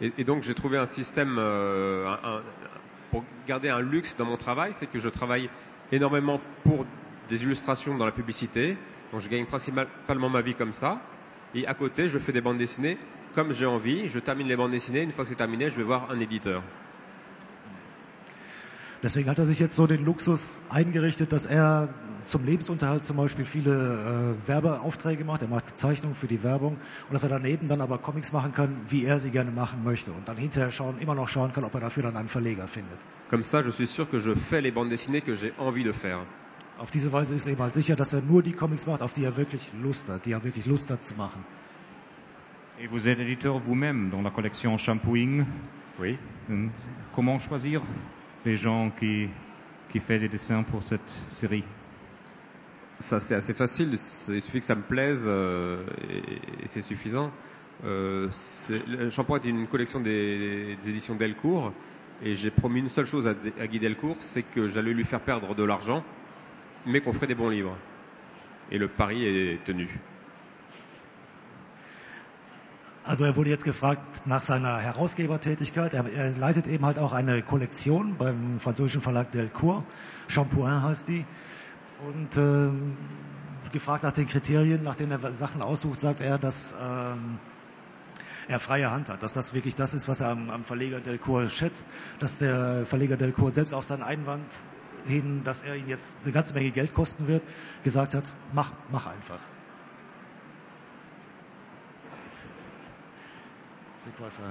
[0.00, 2.42] Et, et donc j'ai trouvé un système euh, un-
[3.10, 5.48] pour garder un luxe dans mon travail, c'est que je travaille
[5.92, 6.84] énormément pour
[7.28, 8.76] des illustrations dans la publicité.
[9.12, 11.00] Donc je gagne principalement ma vie comme ça.
[11.54, 12.98] Et à côté, je fais des bandes dessinées
[13.34, 14.08] comme j'ai envie.
[14.08, 15.02] Je termine les bandes dessinées.
[15.02, 16.62] Une fois que c'est terminé, je vais voir un éditeur.
[19.00, 21.88] Deswegen hat er sich jetzt so den Luxus eingerichtet, dass er
[22.24, 25.42] zum Lebensunterhalt zum Beispiel viele äh, Werbeaufträge macht.
[25.42, 28.76] Er macht Zeichnungen für die Werbung und dass er daneben dann aber Comics machen kann,
[28.88, 31.74] wie er sie gerne machen möchte und dann hinterher schauen, immer noch schauen kann, ob
[31.74, 32.98] er dafür dann einen Verleger findet.
[33.30, 35.92] Comme ça, je suis sûr que je fais les bandes dessinées que j'ai envie de
[35.92, 36.20] faire.
[36.78, 39.12] Auf diese Weise ist er eben halt sicher, dass er nur die Comics macht, auf
[39.12, 41.44] die er wirklich Lust hat, die er wirklich Lust hat zu machen.
[42.80, 45.44] Et vous êtes éditeur vous-même dans la collection Shampooing.
[45.98, 46.16] Oui.
[47.12, 47.82] Comment choisir
[48.44, 49.28] les gens qui,
[49.90, 51.64] qui font des dessins pour cette série
[53.00, 53.90] Ça, c'est assez facile.
[54.28, 57.30] Il suffit que ça me plaise euh, et, c'est suffisant.
[57.84, 58.28] Euh,
[58.88, 61.72] le Shampoing est une collection des, éditions Delcourt
[62.22, 65.20] et j'ai promis une seule chose à, à Guy Delcourt, c'est que j'allais lui faire
[65.20, 66.02] perdre de l'argent,
[66.86, 67.76] mais qu'on ferait des bons livres.
[68.72, 69.88] Et le pari est tenu.
[73.04, 75.94] Also er wurde jetzt gefragt nach seiner Herausgebertätigkeit.
[75.94, 79.84] Er, er leitet eben halt auch eine Kollektion beim französischen Verlag Delcourt.
[80.26, 81.24] Shampooin heißt die.
[81.98, 82.96] Und ähm,
[83.72, 87.38] gefragt nach den Kriterien, nach denen er Sachen aussucht, sagt er, dass ähm,
[88.46, 91.50] er freie Hand hat, dass das wirklich das ist, was er am, am Verleger Delcourt
[91.50, 91.86] schätzt,
[92.18, 94.46] dass der Verleger Delcourt selbst auf seinen Einwand
[95.06, 97.42] hin, dass er ihn jetzt eine ganze Menge Geld kosten wird,
[97.82, 99.40] gesagt hat, mach, mach einfach.
[103.96, 104.44] C'est quoi ça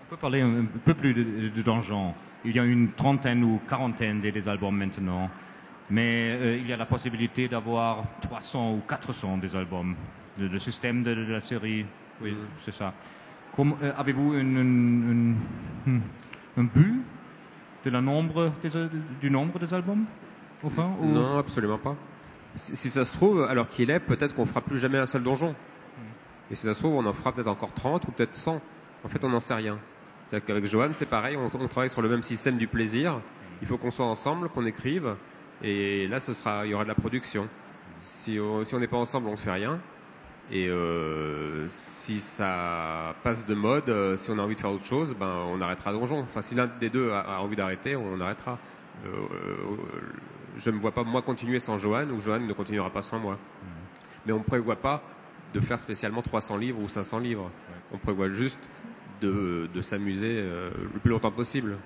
[0.00, 2.14] On peut parler un, peu plus de, de Donjon.
[2.44, 5.30] Il y a une trentaine ou quarantaine des, albums maintenant.
[5.90, 9.94] Mais euh, il y a la possibilité d'avoir 300 ou 400 des albums.
[10.38, 11.86] Le, le système de, de la série,
[12.20, 12.94] oui, c'est ça.
[13.58, 14.56] Euh, Avez-vous un,
[16.56, 17.02] un- but
[17.84, 18.70] de la nombre des,
[19.20, 20.04] du nombre des albums
[20.62, 21.96] fond, ou- Non, absolument pas.
[22.54, 25.22] Si, si ça se trouve, alors qu'il est, peut-être qu'on fera plus jamais un seul
[25.22, 25.54] donjon.
[26.50, 28.60] Et si ça se trouve, on en fera peut-être encore 30 ou peut-être 100.
[29.04, 29.78] En fait, on n'en sait rien.
[30.22, 33.20] C'est qu'avec Johan, c'est pareil, on, on travaille sur le même système du plaisir.
[33.60, 35.14] Il faut qu'on soit ensemble, qu'on écrive,
[35.62, 37.48] et là, ce sera, il y aura de la production.
[37.98, 39.78] Si on si on n'est pas ensemble, on ne fait rien.
[40.50, 44.84] Et euh, si ça passe de mode, euh, si on a envie de faire autre
[44.84, 46.20] chose, ben on arrêtera Donjon.
[46.20, 48.58] Enfin, si l'un des deux a, a envie d'arrêter, on arrêtera.
[49.06, 49.10] Euh,
[50.56, 53.18] je ne me vois pas moi continuer sans Johan ou Johan ne continuera pas sans
[53.18, 53.38] moi.
[54.26, 55.02] Mais on ne prévoit pas
[55.54, 57.50] de faire spécialement 300 livres ou 500 livres.
[57.92, 58.58] On prévoit juste
[59.22, 61.78] de, de s'amuser euh, le plus longtemps possible.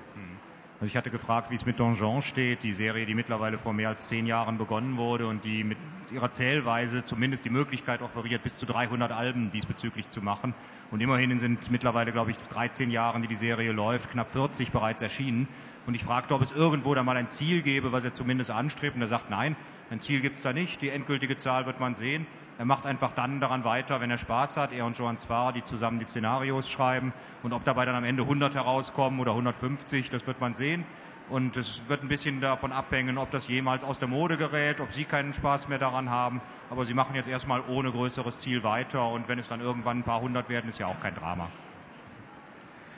[0.78, 3.88] Also ich hatte gefragt, wie es mit Donjon steht, die Serie, die mittlerweile vor mehr
[3.88, 5.78] als zehn Jahren begonnen wurde und die mit
[6.12, 10.52] ihrer Zählweise zumindest die Möglichkeit offeriert, bis zu 300 Alben diesbezüglich zu machen.
[10.90, 15.00] Und immerhin sind mittlerweile, glaube ich, 13 Jahren, die die Serie läuft, knapp 40 bereits
[15.00, 15.48] erschienen.
[15.86, 18.96] Und ich fragte, ob es irgendwo da mal ein Ziel gäbe, was er zumindest anstrebt.
[18.96, 19.56] Und er sagt, nein,
[19.90, 20.82] ein Ziel gibt's da nicht.
[20.82, 22.26] Die endgültige Zahl wird man sehen.
[22.58, 24.72] Er macht einfach dann daran weiter, wenn er Spaß hat.
[24.72, 27.12] Er und Johann Zwar, die zusammen die Szenarios schreiben.
[27.42, 30.86] Und ob dabei dann am Ende 100 herauskommen oder 150, das wird man sehen.
[31.28, 34.92] Und es wird ein bisschen davon abhängen, ob das jemals aus der Mode gerät, ob
[34.92, 36.40] Sie keinen Spaß mehr daran haben.
[36.70, 39.08] Aber Sie machen jetzt erstmal ohne größeres Ziel weiter.
[39.08, 41.48] Und wenn es dann irgendwann ein paar hundert werden, ist ja auch kein Drama.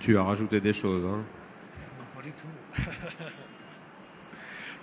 [0.04, 1.04] Tu as rajouté des choses.
[1.04, 1.24] Hein.
[2.14, 2.82] Pas du tout.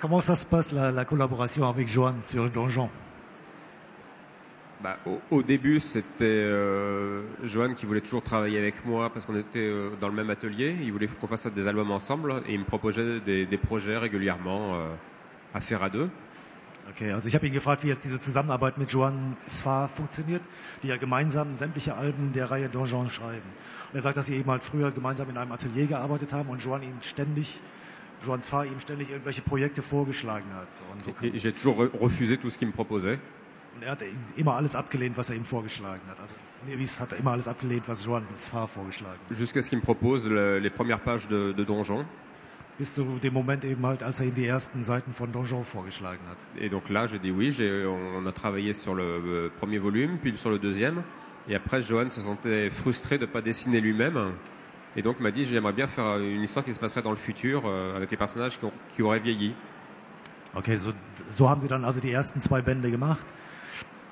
[0.02, 2.90] Comment ça se passe la, la collaboration avec Johan sur Donjon
[4.86, 9.36] bah, au, au, début, c'était euh, Johan qui voulait toujours travailler avec moi parce qu'on
[9.36, 10.78] était euh, dans le même atelier.
[10.80, 14.76] Il voulait qu'on fasse des albums ensemble et il me proposait des, des projets régulièrement
[14.76, 14.88] euh,
[15.56, 16.08] à faire à deux.
[16.92, 20.44] Okay, also ich habe ihn gefragt, wie jetzt diese Zusammenarbeit mit Joan Sfar funktioniert,
[20.84, 23.50] die ja gemeinsam sämtliche Alben der Reihe Donjon schreiben.
[23.92, 26.64] Und er sagt, dass sie eben halt früher gemeinsam in einem Atelier gearbeitet haben und
[26.64, 27.60] Joan ihm ständig,
[28.24, 30.68] Joan Sfar ihm ständig irgendwelche Projekte vorgeschlagen hat.
[31.24, 33.18] Et j'ai toujours refusé tout ce qu'il me proposait.
[33.76, 34.00] Und er hat
[34.38, 36.18] immer alles abgelehnt, was er ihm vorgeschlagen hat.
[36.22, 36.36] Also
[36.66, 39.38] Nevis hat immer alles abgelehnt, was Joan Sfar vorgeschlagen hat.
[39.38, 42.06] Jusqu'à ce qu'il me propose le, les premières pages de, de Donjon.
[42.78, 46.22] Bis zu dem Moment eben halt, als er ihm die ersten Seiten von Donjon vorgeschlagen
[46.30, 46.38] hat.
[46.58, 47.54] Et donc là, j'ai dit oui.
[47.86, 51.04] On a travaillé sur le premier volume, puis sur le deuxième.
[51.50, 54.32] Et après, Johan se sentait frustré de ne pas dessiner lui-même.
[54.96, 57.64] Et donc m'a dit, j'aimerais bien faire une histoire qui se passerait dans le futur,
[57.66, 59.54] euh, avec les personnages qui, ont, qui auraient vieilli.
[60.56, 60.94] Okay, so,
[61.32, 63.26] so haben sie dann also die ersten zwei Bände gemacht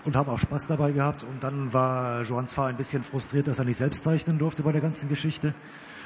[0.06, 1.24] und haben auch Spaß dabei gehabt.
[1.24, 4.72] Und dann war Johann Zwar ein bisschen frustriert, dass er nicht selbst zeichnen durfte bei
[4.72, 5.54] der ganzen Geschichte.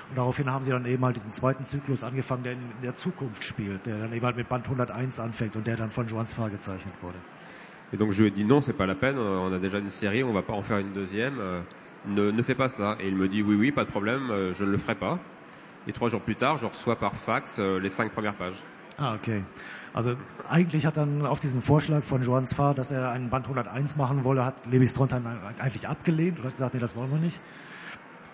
[0.10, 3.44] Und daraufhin haben sie dann eben halt diesen zweiten Zyklus angefangen, der in der Zukunft
[3.44, 6.50] spielt, der dann eben halt mit Band 101 anfängt und der dann von Johann Zwar
[6.50, 7.18] gezeichnet wurde.
[7.92, 9.92] Et donc je lui ai dit non, c'est pas la peine, on a déjà une
[9.92, 11.36] série, on va pas en faire une deuxième,
[12.06, 12.98] ne, ne fais pas ça.
[13.00, 15.20] Et il me dit oui, oui, pas de problème, je ne le ferai pas.
[15.88, 18.62] Et trois jours plus tard, je reçois par fax les cinq premières pages.
[18.98, 19.42] Ah, okay.
[19.98, 20.16] Also
[20.48, 24.24] eigentlich hat dann auf diesen Vorschlag von Johann Sfar, dass er einen Band 101 machen
[24.24, 25.26] wolle, hat Levi Strontheim
[25.58, 27.42] eigentlich abgelehnt und hat gesagt, nee, das wollen wir nicht.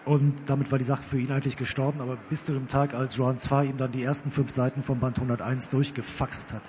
[0.04, 3.16] Und damit war die Sache für ihn eigentlich gestorben, aber bis zu dem Tag, als
[3.16, 6.64] Johann Sfar ihm dann die ersten fünf Seiten vom Band 101 durchgefaxt hat.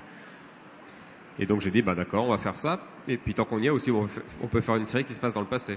[1.41, 2.79] Et donc j'ai dit, bah d'accord, on va faire ça.
[3.09, 5.35] Et puis tant qu'on y est aussi, on peut faire une série qui se passe
[5.35, 5.77] dans le passé.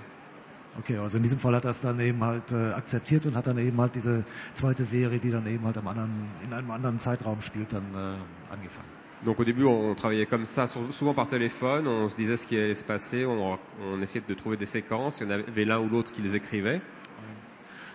[0.77, 3.47] Okay, also in diesem Fall hat er es dann eben halt äh, akzeptiert und hat
[3.47, 6.99] dann eben halt diese zweite Serie, die dann eben halt am anderen, in einem anderen
[6.99, 8.97] Zeitraum spielt, dann äh, angefangen.
[9.25, 12.55] Donc au début, on travaillait comme ça, souvent par téléphone, on se disait ce qui
[12.57, 15.79] allait se passer, on, on essayait de trouver des séquences, il y en avait l'un
[15.79, 16.81] ou l'autre qui les écrivait.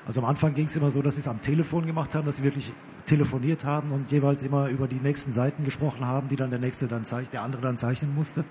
[0.04, 2.38] Also am Anfang ging es immer so, dass sie es am Telefon gemacht haben, dass
[2.38, 2.74] sie wirklich
[3.06, 6.88] telefoniert haben und jeweils immer über die nächsten Seiten gesprochen haben, die dann der nächste
[6.88, 8.44] dann zeichnet, der andere dann zeichnen musste.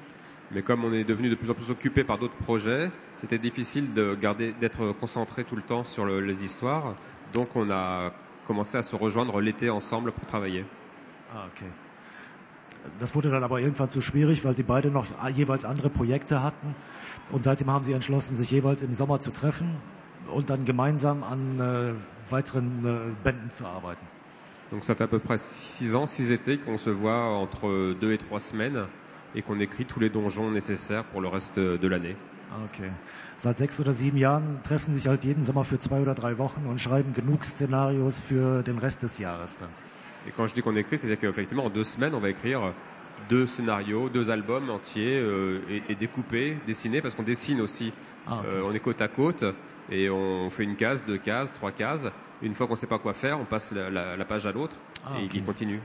[0.50, 3.94] Mais comme on est devenu de plus en plus occupé par d'autres projets, c'était difficile
[3.94, 6.96] de garder, d'être concentré tout le temps sur le, les histoires.
[7.34, 8.14] Donc on a
[8.46, 10.66] commencé à se rejoindre l'été ensemble pour travailler.
[11.34, 11.68] Ah, okay.
[13.00, 16.76] Das wurde dann aber irgendwann zu schwierig, weil sie beide noch jeweils andere Projekte hatten.
[17.32, 19.82] Und seitdem haben sie entschlossen, sich jeweils im Sommer zu treffen
[20.28, 21.94] und dann gemeinsam an äh,
[22.32, 24.06] weiteren äh, Bänden zu arbeiten.
[24.72, 28.14] Donc ça fait à peu près six ans, six étés qu'on se voit entre deux
[28.14, 28.88] et trois semaines
[29.36, 32.16] et qu'on écrit tous les donjons nécessaires pour le reste de l'année.
[32.66, 32.92] Okay.
[33.38, 36.66] Seit sechs oder sieben Jahren treffen sich halt jeden Sommer für zwei oder drei Wochen
[36.66, 39.70] und schreiben genug Szenarios für den Rest des Jahres dann.
[40.28, 42.74] Et quand je dis qu'on écrit, c'est-à-dire qu'effectivement en deux semaines, on va écrire
[43.30, 47.92] deux scénarios, deux albums entiers euh, et, et découpés, dessinés, parce qu'on dessine aussi.
[48.28, 48.48] Ah, okay.
[48.56, 49.44] euh, on est côte à côte
[49.92, 52.06] et on fait une case, deux cases, trois cases.
[52.42, 54.52] Une fois qu'on ne sait pas quoi faire, on passe la, la, la page à
[54.52, 55.38] l'autre Ah, et okay.
[55.38, 55.80] il continue.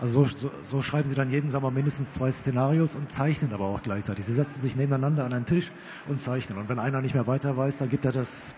[0.00, 3.64] Also so, so, so schreiben sie dann jeden Sommer mindestens zwei Szenarios und zeichnen aber
[3.64, 4.24] auch gleichzeitig.
[4.26, 5.72] Sie setzen sich nebeneinander an einen Tisch
[6.08, 6.56] und zeichnen.
[6.58, 8.54] Und wenn einer nicht mehr weiter weiß, dann gibt er das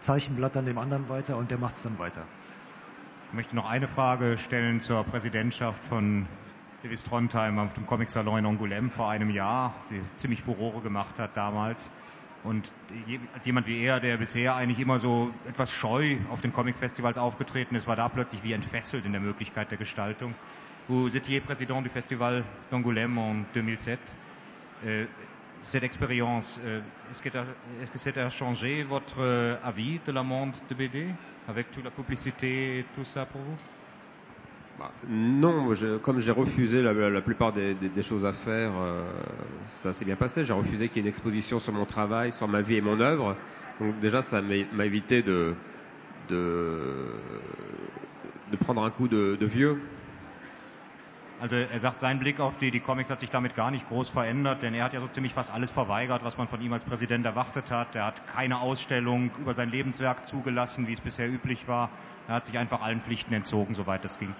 [0.00, 2.22] Zeichenblatt dann dem anderen weiter und der macht es dann weiter.
[3.28, 6.28] Ich möchte noch eine Frage stellen zur Präsidentschaft von
[6.84, 11.36] Davis Trondheim auf dem Comic-Salon in Angoulême vor einem Jahr, die ziemlich Furore gemacht hat
[11.36, 11.92] damals.
[12.44, 12.72] Und
[13.32, 17.74] als jemand wie er, der bisher eigentlich immer so etwas scheu auf den Comic-Festivals aufgetreten
[17.74, 20.36] ist, war da plötzlich wie entfesselt in der Möglichkeit der Gestaltung.
[20.86, 23.98] Vous étiez président du Festival d'Angoulême en 2007.
[25.62, 30.74] Cette expérience, euh, est-ce que, ça a changé votre euh, avis de la monde de
[30.74, 31.06] BD
[31.48, 33.56] avec toute la publicité et tout ça pour vous?
[34.78, 39.02] Bah, non, comme j'ai refusé la, plupart des, choses à faire, euh,
[39.64, 40.44] ça s'est bien passé.
[40.44, 43.00] J'ai refusé qu'il y ait une exposition sur mon travail, sur ma vie et mon
[43.00, 43.36] œuvre.
[43.80, 45.54] Donc déjà, ça m'a évité de,
[48.60, 49.78] prendre un coup de vieux.
[51.38, 54.08] Also er sagt, sein Blick auf die, die Comics hat sich damit gar nicht groß
[54.08, 56.84] verändert, denn er hat ja so ziemlich fast alles verweigert, was man von ihm als
[56.84, 57.94] Präsident erwartet hat.
[57.94, 61.90] Er hat keine Ausstellung über sein Lebenswerk zugelassen, wie es bisher üblich war.
[62.26, 64.34] Er hat sich einfach allen Pflichten entzogen, soweit es ging.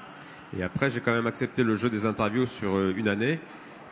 [0.56, 3.38] Et après, j'ai quand même accepté le jeu des interviews sur euh, une année,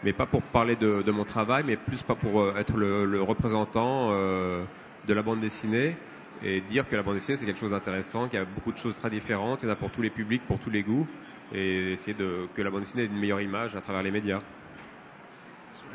[0.02, 3.04] mais pas pour parler de, de mon travail, mais plus pas pour euh, être le,
[3.04, 4.64] le représentant euh,
[5.06, 5.96] de la bande dessinée
[6.42, 8.78] et dire que la bande dessinée c'est quelque chose d'intéressant, qu'il y a beaucoup de
[8.78, 11.06] choses très différentes, il y en a pour tous les publics, pour tous les goûts,
[11.52, 14.40] et essayer de, que la bande dessinée ait une meilleure image à travers les médias.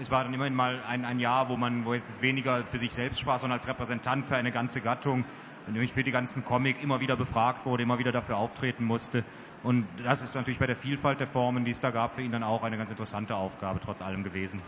[0.01, 2.93] Es war dann immerhin mal ein, ein Jahr, wo man, wo jetzt weniger für sich
[2.93, 5.25] selbst sprach, sondern als Repräsentant für eine ganze Gattung,
[5.67, 9.25] nämlich für die ganzen Comic, immer wieder befragt wurde, immer wieder dafür auftreten musste.
[9.61, 12.31] Und das ist natürlich bei der Vielfalt der Formen, die es da gab, für ihn
[12.31, 14.61] dann auch eine ganz interessante Aufgabe trotz allem gewesen.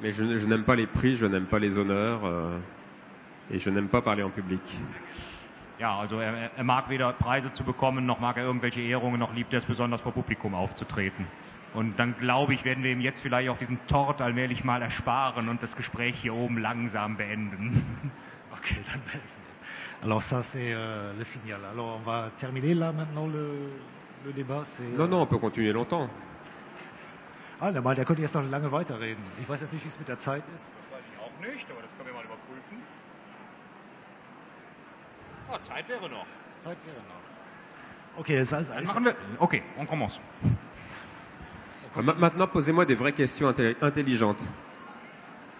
[0.00, 2.56] Mais je, je n'aime pas les prix, je n'aime pas les honneurs, euh,
[3.50, 4.60] et je n'aime pas parler en public.
[5.78, 9.32] Ja, also er, er mag weder Preise zu bekommen, noch mag er irgendwelche Ehrungen, noch
[9.34, 11.26] liebt er es besonders vor Publikum aufzutreten.
[11.74, 15.48] Und dann glaube ich, werden wir ihm jetzt vielleicht auch diesen Tort allmählich mal ersparen
[15.48, 18.12] und das Gespräch hier oben langsam beenden.
[18.50, 19.60] Ok, dann beenden wir es.
[20.02, 21.60] Alors ça c'est euh, le signal.
[21.64, 23.70] Alors on va terminer là maintenant le,
[24.24, 24.64] le débat.
[24.64, 26.08] c'est, Non, euh, non, on peut continuer longtemps.
[27.60, 29.22] Ah, der, der könnte jetzt noch lange weiterreden.
[29.40, 30.74] Ich weiß jetzt nicht, wie es mit der Zeit ist.
[30.74, 32.82] Das weiß ich auch nicht, aber das können wir mal überprüfen.
[35.50, 36.26] Oh, Zeit wäre noch.
[36.58, 38.20] Zeit wäre noch.
[38.20, 39.14] Okay, es ist, Dann ist, machen wir.
[39.38, 40.20] Okay, on commence.
[41.96, 44.42] Ma- Maintenant, posez-moi des vraies questions intelli- intelligentes.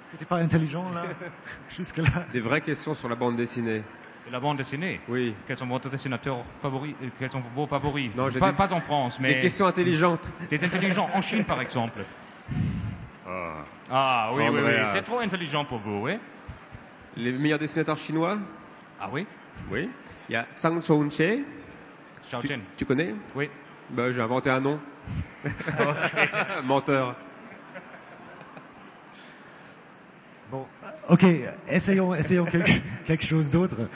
[0.08, 1.04] C'était pas intelligent là
[1.76, 3.82] Jusque-là Des vraies questions sur la bande dessinée.
[4.26, 5.00] De la bande dessinée?
[5.08, 5.34] Oui.
[5.46, 8.10] Quels sont vos dessinateurs favoris euh, Quels sont vos favoris?
[8.14, 10.28] Non, j'ai pas, dit- pas en France, mais Des questions intelligentes.
[10.50, 12.04] des intelligents en Chine, par exemple.
[13.26, 13.64] Ah.
[13.90, 14.72] Ah oui, oui, oui.
[14.92, 16.18] C'est trop intelligent pour vous, oui.
[17.16, 18.38] Les meilleurs dessinateurs chinois?
[19.00, 19.26] Ah oui?
[19.70, 19.90] Oui.
[20.28, 21.44] Il y a Zhang Chongqie.
[22.22, 23.14] Xiao Tu, tu connais?
[23.34, 23.50] Oui.
[23.90, 24.80] bah, J'ai inventé un nom.
[26.64, 27.16] Menteur.
[30.50, 30.66] Bon,
[31.10, 31.24] ok,
[31.68, 32.70] essayons, essayons quelque,
[33.04, 33.88] quelque chose d'autre.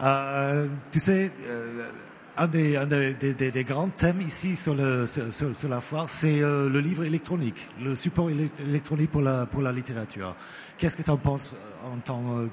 [0.00, 1.90] Euh, tu sais, euh,
[2.36, 6.08] un, des, un des, des- des- grands thèmes ici sur, le, sur, sur- la foire,
[6.08, 10.36] c'est euh, le livre électronique, le support élec- électronique pour la, pour la littérature.
[10.78, 12.48] Qu'est-ce que tu en penses euh, en tant euh,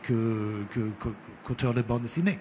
[1.44, 2.40] qu'auteur de bande dessinée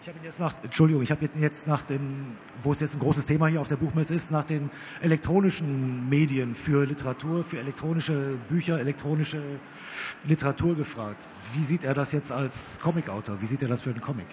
[0.00, 3.00] Ich habe jetzt nach, Entschuldigung, ich habe jetzt, jetzt nach den, wo es jetzt ein
[3.00, 4.70] großes Thema hier auf der Buchmesse ist, nach den
[5.00, 9.60] elektronischen Medien für Literatur, für elektronische Bücher, elektronische
[10.22, 11.26] Literatur gefragt.
[11.52, 13.40] Wie sieht er das jetzt als Comicautor?
[13.40, 14.28] Wie sieht er das für einen Comic?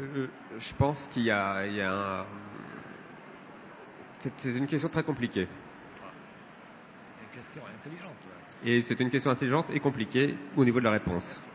[0.00, 0.26] Euh,
[0.58, 2.24] je pense qu'il y a, il y a un...
[4.18, 5.46] C'est c'est une question très compliquée.
[7.04, 8.16] C'est une question intelligente.
[8.64, 11.48] Et c'est une question intelligente et compliquée au niveau de la réponse.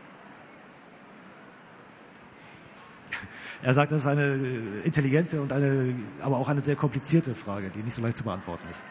[3.62, 7.70] Er sagt, das ist eine äh, intelligente und eine, aber auch eine sehr komplizierte Frage,
[7.70, 8.84] die nicht so leicht zu beantworten ist.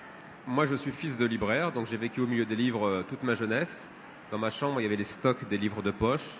[0.45, 3.23] Moi, je suis fils de libraire, donc j'ai vécu au milieu des livres euh, toute
[3.23, 3.89] ma jeunesse.
[4.31, 6.37] Dans ma chambre, il y avait les stocks des livres de poche.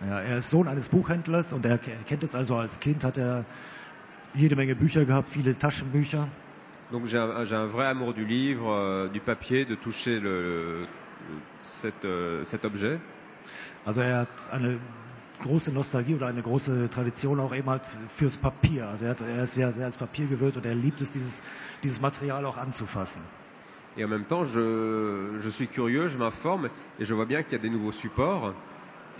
[0.00, 3.16] Ja, er ist Sohn eines Buchhändlers und er ke- kennt es also als Kind, hat
[3.16, 3.46] er
[4.34, 6.28] jede Menge Bücher gehabt, viele Taschenbücher.
[6.90, 10.82] Donc j'ai un, un vrai amour du livre, euh, du papier, de toucher le,
[11.26, 13.00] le- cet, euh, cet objet.
[13.84, 14.80] Also er hat eine
[15.38, 18.88] große Nostalgie oder eine große Tradition auch eben halt fürs Papier.
[18.88, 21.42] Also er, hat, er ist ja sehr als Papier gewöhnt und er liebt es, dieses,
[21.82, 23.22] dieses Material auch anzufassen.
[23.96, 26.68] Et en même temps, je, je suis curieux, je m'informe
[26.98, 28.54] et je vois bien qu'il y a des nouveaux supports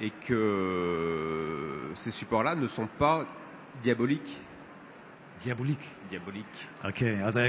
[0.00, 3.26] et que ces supports-là ne sont pas
[3.82, 4.36] diaboliques.
[5.42, 5.80] Diabolik.
[6.10, 6.68] Diaboliques.
[6.84, 7.40] Okay, also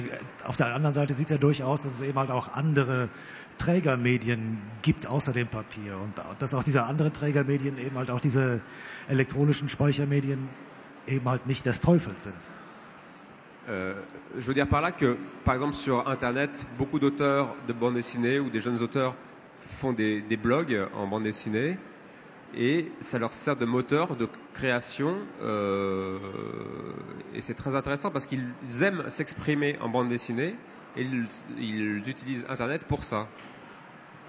[0.46, 3.10] auf der anderen Seite sieht er durchaus, dass es eben halt auch andere
[3.58, 8.60] Trägermedien gibt außer dem Papier und dass auch diese anderen Trägermedien eben halt auch diese
[9.08, 10.50] elektronischen Speichermedien
[11.08, 12.36] eben halt nicht des Teufels sind.
[13.68, 13.94] Euh,
[14.38, 18.40] je veux dire par là que, par exemple, sur Internet, beaucoup d'auteurs de bande dessinée
[18.40, 19.16] ou des jeunes auteurs
[19.80, 21.78] font des, des blogs en bande dessinée
[22.56, 26.18] et ça leur sert de moteur de création euh,
[27.34, 28.46] et c'est très intéressant parce qu'ils
[28.82, 30.56] aiment s'exprimer en bande dessinée
[30.96, 31.28] et ils,
[31.58, 33.28] ils utilisent Internet pour ça.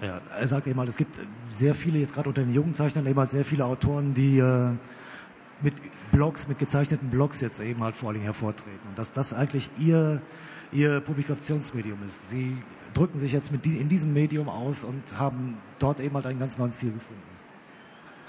[0.01, 1.19] Ja, er sagt eben halt, es gibt
[1.49, 4.69] sehr viele, jetzt gerade unter den jungen Zeichnern, eben halt sehr viele Autoren, die äh,
[5.61, 5.73] mit
[6.11, 8.89] Blogs, mit gezeichneten Blogs jetzt eben halt vor allen hervortreten.
[8.89, 10.21] Und dass das eigentlich ihr,
[10.71, 12.29] ihr Publikationsmedium ist.
[12.29, 12.55] Sie
[12.93, 16.39] drücken sich jetzt mit die, in diesem Medium aus und haben dort eben halt einen
[16.39, 17.36] ganz neuen Stil gefunden.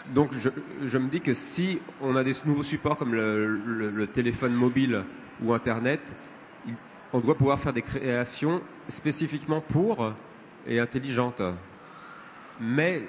[0.08, 0.48] Donc je,
[0.84, 4.54] je me dis que si on a des nouveaux supports comme le, le- le téléphone
[4.54, 5.04] mobile
[5.38, 6.16] ou Internet,
[7.12, 10.14] on doit pouvoir faire des créations spécifiquement pour
[10.66, 11.42] et intelligentes.
[12.58, 13.06] Mais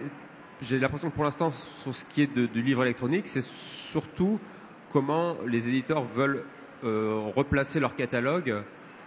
[0.61, 4.41] j'ai l'impression que pour l'instant, sur ce qui est de- du livre électronique, c'est surtout
[4.89, 6.45] comment les éditeurs veulent
[6.83, 8.63] euh, replacer leur catalogue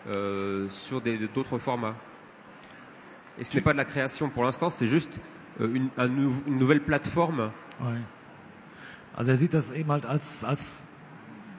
[0.06, 1.98] euh, sur d'autres formats.
[3.38, 5.20] Et ce n'est pas de la création pour l'instant, c'est juste
[5.60, 7.52] euh, une nouvelle plateforme
[9.14, 10.84] Also er sieht das eben halt als, als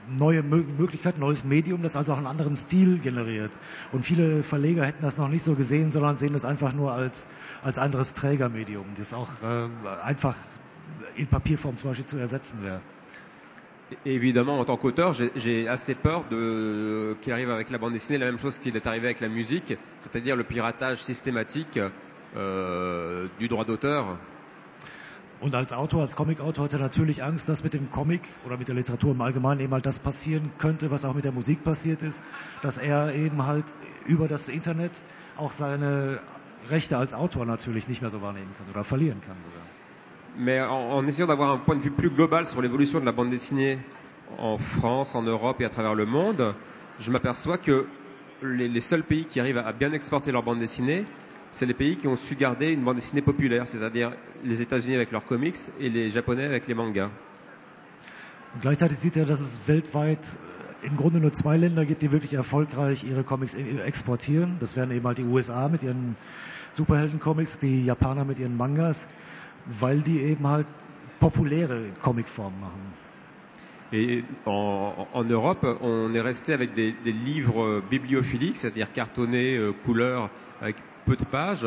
[0.08, 3.50] neue Möglichkeit, neues Medium, das also auch einen anderen Stil generiert.
[3.92, 7.26] Und viele Verleger hätten das noch nicht so gesehen, sondern sehen das einfach nur als,
[7.62, 9.68] als anderes Trägermedium, das auch äh,
[10.02, 10.36] einfach
[11.16, 12.80] in Papierform zum Beispiel zu ersetzen wäre.
[14.04, 18.26] Évidemment, en tant qu'auteur, j'ai assez peur de qu'il arrive avec la bande dessinée la
[18.26, 21.78] même chose qu'il est arrivé avec la musique, c'est-à-dire le piratage systématique
[22.34, 24.18] euh, du droit d'auteur.
[25.40, 28.68] Und als Autor, als Comicautor hat er natürlich Angst, dass mit dem Comic oder mit
[28.68, 32.02] der Literatur im Allgemeinen eben halt das passieren könnte, was auch mit der Musik passiert
[32.02, 32.22] ist,
[32.62, 33.64] dass er eben halt
[34.06, 34.92] über das Internet
[35.36, 36.20] auch seine
[36.68, 39.62] Rechte als Autor natürlich nicht mehr so wahrnehmen kann oder verlieren kann sogar.
[40.36, 43.12] Mais en, en essayant d'avoir un point de vue plus global sur l'évolution de la
[43.12, 43.78] bande dessinée
[44.38, 46.54] en France, en Europe et à travers le monde,
[46.98, 47.86] je m'aperçois que
[48.42, 51.04] les, les, seuls pays qui arrivent à bien exporter leur bande dessinée,
[51.54, 54.12] c'est les pays qui ont su garder une bande dessinée populaire, c'est-à-dire
[54.44, 57.10] les États-Unis avec leurs comics et les Japonais avec les mangas.
[58.60, 60.18] Gleichzeitig sieht er, dass es weltweit
[60.82, 64.56] äh, im Grunde nur zwei Länder gibt, die wirklich erfolgreich ihre Comics exportieren.
[64.60, 66.16] Das wären eben halt die USA mit ihren
[66.74, 69.06] Superhelden-Comics, die Japaner mit ihren Mangas,
[69.80, 70.66] weil die eben halt
[71.20, 73.04] populäre Comicformen machen.
[73.92, 79.72] Et en, en, Europe, on est resté avec des, des livres bibliophiliques, c'est-à-dire cartonnés, euh,
[79.84, 80.30] couleurs,
[80.60, 81.66] avec peu de pages,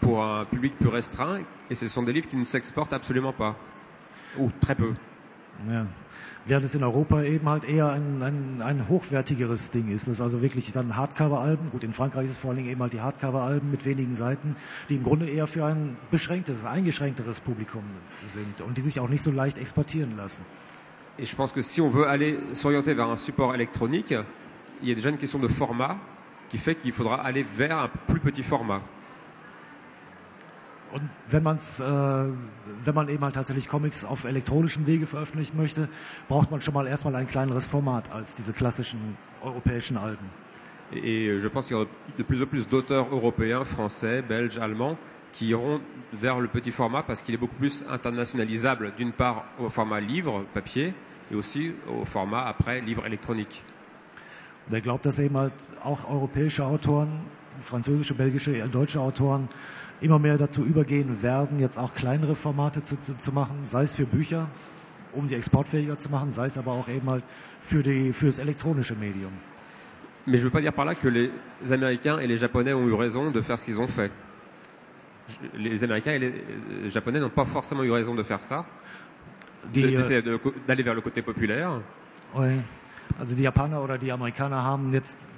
[0.00, 1.40] pour un public plus restreint,
[1.70, 3.56] et ce sont des livres qui ne s'exportent absolument pas,
[4.38, 4.92] ou très peu.
[5.68, 5.86] Ja.
[6.46, 10.08] Während es in Europa eben halt eher ein, ein, ein hochwertigeres Ding ist.
[10.08, 11.70] Das ist also wirklich dann Hardcover-Alben.
[11.70, 14.56] Gut, in Frankreich ist es vor allen Dingen eben halt die Hardcover-Alben mit wenigen Seiten,
[14.90, 17.82] die im Grunde eher für ein beschränktes, eingeschränkteres Publikum
[18.26, 20.44] sind und die sich auch nicht so leicht exportieren lassen.
[21.16, 24.10] Et je pense que si on veut aller s'orienter vers un support électronique,
[24.82, 25.96] il y a déjà une question de format
[26.54, 28.80] qui fait qu'il faudra aller vers un plus petit format.
[30.92, 35.88] Und wenn, man's, äh, wenn man eben halt tatsächlich Comics auf elektronischem Wege veröffentlichen möchte,
[36.28, 40.30] braucht man schon mal erstmal ein kleineres Format als diese klassischen europäischen Alben.
[40.92, 44.96] Et je pense qu'il y aura de plus en plus d'auteurs européens, français, belges, allemands
[45.32, 45.80] qui iront
[46.12, 50.44] vers le petit format parce qu'il est beaucoup plus internationalisable d'une part au format livre,
[50.54, 50.94] papier,
[51.32, 53.64] et aussi au format après livre électronique.
[54.66, 55.52] Und er glaubt, dass eben halt
[55.82, 57.20] auch europäische Autoren,
[57.60, 59.48] französische, belgische, deutsche Autoren
[60.00, 63.94] immer mehr dazu übergehen werden, jetzt auch kleinere Formate zu, zu, zu machen, sei es
[63.94, 64.48] für Bücher,
[65.12, 67.24] um sie exportfähiger zu machen, sei es aber auch eben halt
[67.60, 69.32] für, die, für das elektronische Medium.
[70.26, 71.30] Mais je veux pas dire par là que les
[71.70, 74.10] Américains et les Japonais ont eu raison de faire ce qu'ils ont fait.
[75.54, 78.64] Les Américains et les Japonais n'ont pas forcément eu raison de faire ça,
[79.70, 81.72] d'aller vers le côté populaire.
[82.34, 82.56] Ouais.
[83.18, 85.28] Also die Japaner oder die Amerikaner haben jetzt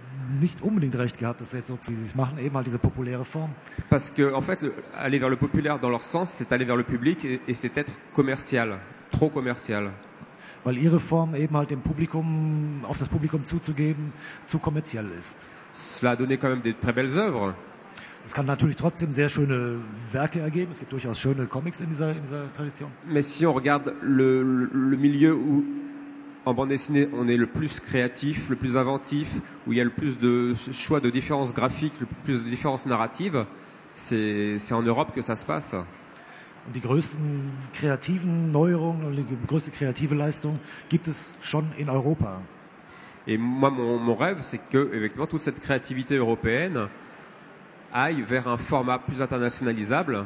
[0.40, 3.50] nicht unbedingt recht gehabt, das jetzt so wie sie machen, eben halt diese populäre Form.
[3.90, 4.64] Parce que en fait,
[4.96, 7.76] aller vers le populaire dans leur sens, c'est aller vers le public et, et c'est
[7.76, 8.78] être commercial,
[9.12, 9.90] trop commercial.
[10.64, 14.12] Weil ihre Form eben halt dem Publikum, auf das Publikum zuzugeben,
[14.46, 15.38] zu kommerziell ist.
[15.72, 17.54] Cela a donné quand même des très belles œuvres.
[18.24, 19.78] Es kann natürlich trotzdem sehr schöne
[20.10, 20.72] Werke ergeben.
[20.72, 22.90] Es gibt durchaus schöne Comics in dieser, in dieser Tradition.
[23.08, 25.62] Mais si on regarde le, le milieu où
[26.46, 29.28] en bande dessinée, on est le plus créatif, le plus inventif,
[29.66, 32.86] où il y a le plus de choix de différences graphiques, le plus de différences
[32.86, 33.44] narratives,
[33.94, 35.74] c'est en Europe que ça se passe.
[36.74, 42.40] Die größten kreativen Neuerungen und die größte kreative Leistung gibt es schon in Europa.
[43.28, 46.88] Et moi, mon, mon rêve, c'est que, effectivement, toute cette créativité européenne
[47.92, 50.24] aille vers un format plus internationalisable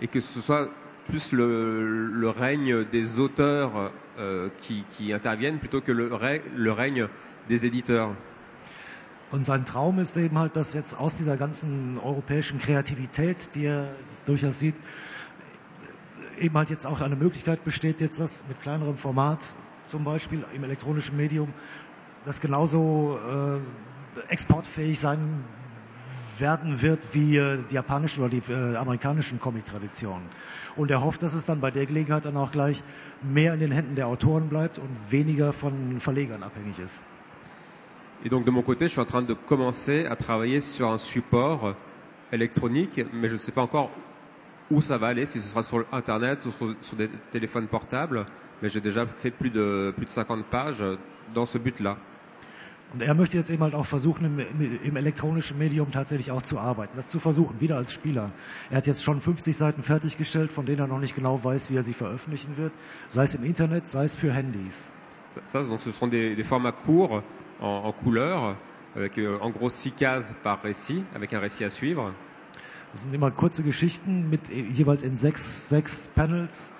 [0.00, 0.68] et que ce soit
[1.08, 6.10] plus le, le règne des auteurs euh, qui, qui, interviennent plutôt que le,
[6.56, 7.08] le règne
[7.48, 8.10] des éditeurs.
[9.30, 13.88] Und sein Traum ist eben halt, dass jetzt aus dieser ganzen europäischen Kreativität, die er
[14.24, 14.74] durchaus sieht,
[16.38, 19.40] eben halt jetzt auch eine Möglichkeit besteht, jetzt das mit kleinerem Format,
[19.86, 21.52] zum Beispiel im elektronischen Medium,
[22.24, 25.44] das genauso äh, exportfähig sein
[26.40, 30.24] werden wird wie äh, die japanischen oder die äh, amerikanischen Comic-Traditionen.
[30.76, 32.82] Und er hofft, dass es dann bei der Gelegenheit dann auch gleich
[33.22, 37.04] mehr in den Händen der Autoren bleibt und weniger von Verlegern abhängig ist.
[38.24, 40.98] Et donc de mon côté, je suis en train de commencer à travailler sur un
[40.98, 41.74] support
[42.32, 43.90] électronique, mais je ne sais pas encore
[44.70, 48.26] où ça va aller, si ce sera sur Internet ou sur, sur des téléphones portables,
[48.60, 50.82] mais j'ai déjà fait plus de, plus de 50 pages
[51.32, 51.96] dans ce but-là.
[52.92, 54.38] Und er möchte jetzt eben halt auch versuchen, im,
[54.82, 58.32] im, elektronischen Medium tatsächlich auch zu arbeiten, das zu versuchen, wieder als Spieler.
[58.70, 61.76] Er hat jetzt schon 50 Seiten fertiggestellt, von denen er noch nicht genau weiß, wie
[61.76, 62.72] er sie veröffentlichen wird,
[63.08, 64.90] sei es im Internet, sei es für Handys.
[65.44, 67.22] Ça, donc ce seront des, des formats courts
[67.60, 68.56] en, en couleur,
[68.96, 72.12] avec euh, en gros six cases par récit, avec un récit à suivre.
[72.92, 76.72] Das sind immer kurze Geschichten mit jeweils in sechs, sechs Panels,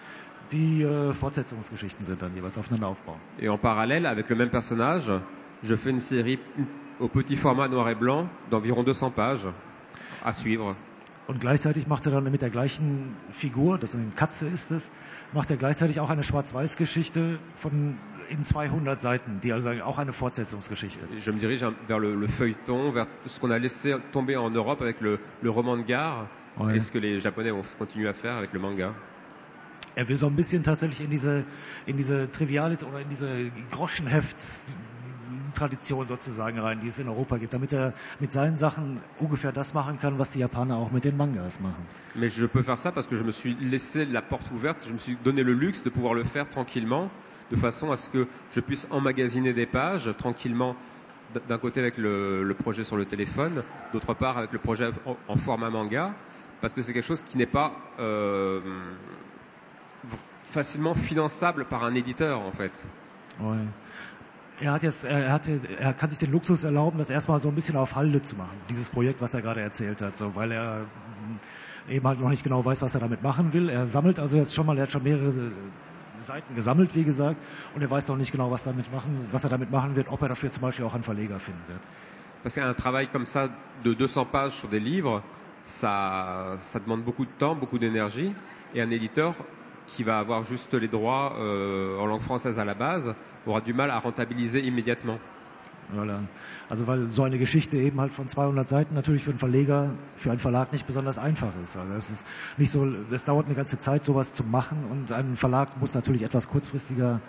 [0.51, 3.19] die äh, Fortsetzungsgeschichten sind dann jeweils aufeinander aufbauen.
[3.39, 5.13] Et en parallèle, avec le même personnage,
[5.63, 6.39] je fais une série
[7.01, 9.47] au petit format noir et blanc d'environ 200 pages
[10.25, 10.75] à suivre.
[11.29, 14.91] Und gleichzeitig macht er dann mit der gleichen Figur, das eine Katze ist es,
[15.35, 17.99] macht er gleichzeitig auch eine Schwarz-Weiß-Geschichte von
[18.31, 21.07] in 200 Seiten, die also auch eine Fortsetzungsgeschichte.
[21.19, 24.81] Je me dirige vers le, le feuilleton, vers ce qu'on a laissé tomber en Europe
[24.81, 26.27] avec le, le roman de gare
[26.59, 26.77] Ouais.
[26.77, 28.93] et ce que les Japonais ont continué à faire avec le manga.
[29.95, 31.45] Er will so ein bisschen tatsächlich in diese,
[31.87, 33.29] in diese triviale oder in diese
[35.59, 39.75] Groschenheft-Tradition sozusagen rein, die es in Europa gibt, damit er mit seinen Sachen ungefähr das
[39.75, 41.87] machen kann, was die Japaner auch mit den Mangas machen.
[42.15, 44.93] Mais je peux faire ça parce que je me suis laissé la porte ouverte, je
[44.93, 47.11] me suis donné le luxe de pouvoir le faire tranquillement,
[47.51, 50.77] de façon à ce que je puisse emmagasiner des pages tranquillement,
[51.47, 55.17] d'un côté avec le, le projet sur le téléphone, d'autre part avec le projet en,
[55.29, 56.15] en format manga,
[56.61, 58.61] parce que c'est quelque chose qui n'est pas euh,
[60.45, 62.89] facilement finançable par un éditeur en fait.
[63.41, 63.57] Ouais.
[64.61, 67.55] Er hat jetzt, er hatte, er kann sich den Luxus erlauben, das erstmal so ein
[67.55, 70.81] bisschen auf Halde zu machen, dieses Projekt, was er gerade erzählt hat, so, weil er
[71.87, 73.69] mm, eben halt noch nicht genau weiß, was er damit machen will.
[73.69, 77.39] Er sammelt also jetzt schon mal, er hat schon mehrere äh, Seiten gesammelt, wie gesagt,
[77.75, 80.23] und er weiß noch nicht genau, was damit machen, was er damit machen wird, ob
[80.23, 81.81] er dafür zum Beispiel auch einen Verleger finden wird.
[82.43, 83.49] Parce qu'un travail comme ça
[83.85, 85.23] de 200 pages sur des livres,
[85.63, 88.33] ça, ça demande beaucoup de temps, beaucoup d'énergie.
[88.75, 89.35] Et un éditeur
[89.87, 93.15] qui va avoir juste les droits euh, en langue française à la base
[93.49, 95.19] aura du mal à rentabiliser immédiatement.
[95.91, 96.21] Voilà.
[96.69, 100.31] Also weil so eine Geschichte eben halt von 200 Seiten natürlich für einen Verleger, für
[100.31, 101.77] einen Verlag nicht besonders einfach ist.
[101.79, 102.27] Also es ist
[102.59, 106.23] nicht so, es dauert eine ganze Zeit, sowas zu machen und ein Verlag muss natürlich
[106.25, 107.21] etwas kurzfristiger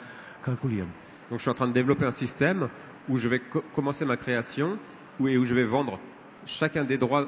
[0.41, 0.89] kalkulieren.
[1.29, 2.69] Donc je suis en train de développer un système
[3.07, 4.77] où je vais co- commencer ma création
[5.19, 5.99] où, et où je vais vendre
[6.45, 7.27] chacun des droits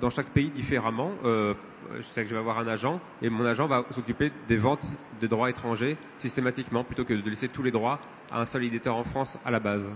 [0.00, 1.10] dans chaque pays différemment.
[1.24, 1.52] Euh,
[1.98, 4.86] je sais que je vais avoir un agent et mon agent va s'occuper des ventes
[5.20, 8.00] des droits étrangers systématiquement plutôt que de laisser tous les droits
[8.32, 9.90] un seul éditeur en France à la base.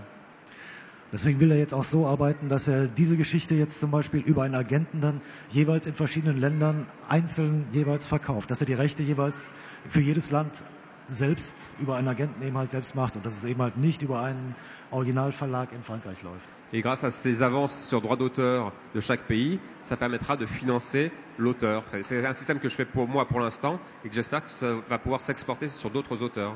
[1.11, 4.43] Deswegen will er jetzt auch so arbeiten, dass er diese Geschichte jetzt zum Beispiel über
[4.43, 9.51] einen Agenten dann jeweils in verschiedenen Ländern einzeln jeweils verkauft, dass er die Rechte jeweils
[9.87, 10.63] für jedes Land
[11.07, 14.21] selbst über einen Agenten eben halt selbst macht und dass es eben halt nicht über
[14.23, 14.55] einen
[14.91, 16.49] Originalverlag in Frankreich läuft.
[16.73, 21.11] Et grâce à ces avances sur droit d'auteur de chaque pays, ça permettra de financer
[21.37, 21.83] l'auteur.
[22.01, 24.73] C'est un système que je fais pour moi pour l'instant et que j'espère que ça
[24.89, 26.55] va pouvoir s'exporter sur d'autres auteurs.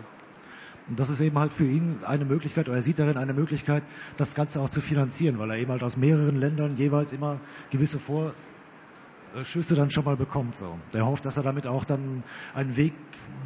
[0.89, 3.83] Und das ist eben halt für ihn eine Möglichkeit, oder er sieht darin eine Möglichkeit,
[4.17, 7.99] das Ganze auch zu finanzieren, weil er eben halt aus mehreren Ländern jeweils immer gewisse
[7.99, 10.55] Vorschüsse dann schon mal bekommt.
[10.55, 10.79] So.
[10.91, 12.23] Er hofft, dass er damit auch dann
[12.55, 12.93] einen Weg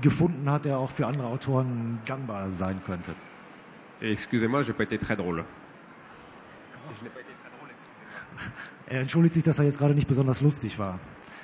[0.01, 3.13] gefunden hat, der auch für andere Autoren gangbar sein könnte.
[3.99, 5.45] Excusez-moi, j'ai pas été très drôle.
[8.87, 10.99] Er entschuldigt sich, dass er jetzt gerade nicht besonders lustig war.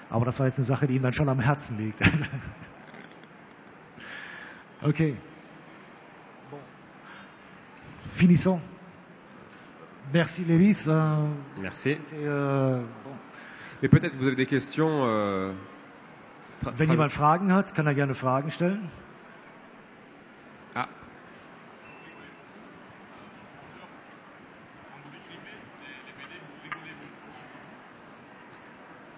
[0.09, 2.01] Aber das war jetzt eine Sache, die ihm dann schon am Herzen liegt.
[4.81, 5.15] okay.
[7.99, 8.59] Finissons.
[10.13, 10.85] Merci Lévis.
[10.87, 11.27] Euh,
[11.61, 11.97] Merci.
[12.13, 13.11] euh, bon.
[13.83, 15.05] Et peut-être vous avez des questions.
[15.05, 15.51] Euh,
[16.75, 18.89] Wenn jemand Fragen hat, kann er gerne Fragen stellen.
[20.75, 20.87] Ah,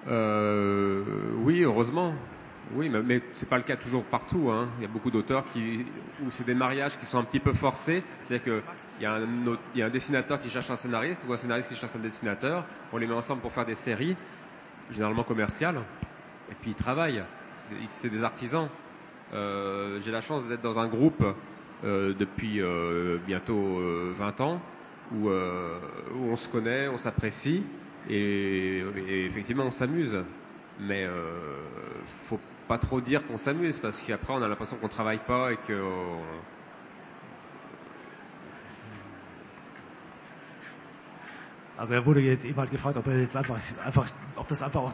[0.07, 1.03] Euh,
[1.43, 2.13] oui, heureusement.
[2.75, 4.49] Oui, mais, mais c'est pas le cas toujours partout.
[4.51, 4.69] Hein.
[4.77, 5.45] Il y a beaucoup d'auteurs
[6.25, 8.03] où c'est des mariages qui sont un petit peu forcés.
[8.21, 8.61] C'est-à-dire que
[8.99, 11.99] il y, a un dessinateur qui cherche un scénariste ou un scénariste qui cherche un
[11.99, 12.65] dessinateur.
[12.93, 14.15] On les met ensemble pour faire des séries,
[14.91, 15.81] généralement commerciales.
[16.51, 17.23] Et puis ils travaillent.
[17.87, 18.69] C'est des artisans.
[19.33, 21.23] Euh, J'ai la chance d'être dans un groupe
[21.83, 24.61] euh, depuis euh, bientôt euh, 20 ans
[25.13, 27.63] où, on se connaît, on s'apprécie
[28.09, 30.15] et, et effectivement on s'amuse.
[30.79, 31.05] Mais
[32.29, 32.39] faut
[32.71, 35.73] pas trop dire qu'on s'amuse parce qu'après on a l'impression qu'on travaille pas et que
[35.73, 36.21] on-
[41.77, 44.05] Also er wurde jetzt eben halt gefragt, ob er jetzt einfach, einfach,
[44.37, 44.93] ob das einfach auch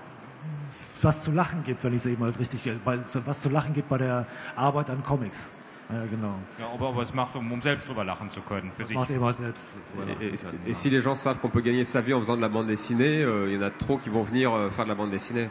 [1.04, 3.74] was zu lachen gibt, wenn ich es eben halt richtig, weil es was zu lachen
[3.76, 4.26] gibt bei der
[4.56, 5.54] Arbeit an Comics.
[5.92, 6.40] Ja, genau.
[6.58, 8.98] Ja, ob er was macht, um, um selbst drüber lachen zu können, für Das sich.
[8.98, 9.78] macht er eben halt selbst.
[9.92, 10.78] drüber et, lachen zu können, et genau.
[10.80, 13.22] si les gens savent qu'on peut gagner sa vie en faisant de la bande dessinée,
[13.24, 15.50] euh, il y en a trop qui vont venir euh, faire de la bande dessinée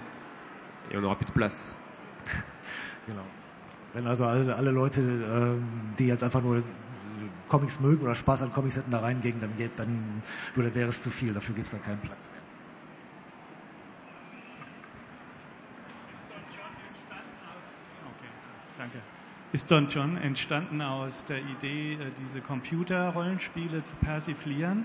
[0.90, 1.72] et on n'aura plus de place.
[3.06, 3.22] Genau.
[3.92, 5.62] Wenn also alle, alle Leute, ähm,
[5.98, 6.62] die jetzt einfach nur äh,
[7.48, 10.22] Comics mögen oder Spaß an Comics hätten, da reingehen, dann, geht, dann
[10.54, 11.32] würde, wäre es zu viel.
[11.32, 12.42] Dafür gibt es dann keinen Platz mehr.
[18.76, 18.98] Danke.
[19.52, 24.84] Ist Don John entstanden aus der Idee, äh, diese Computerrollenspiele zu persiflieren?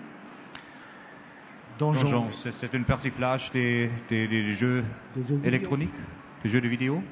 [1.77, 2.11] Donjon.
[2.11, 4.83] Donjon, c'est une persiflage des, des, des jeux
[5.15, 5.93] Des jeux électroniques,
[6.43, 7.03] des jeux de vidéo.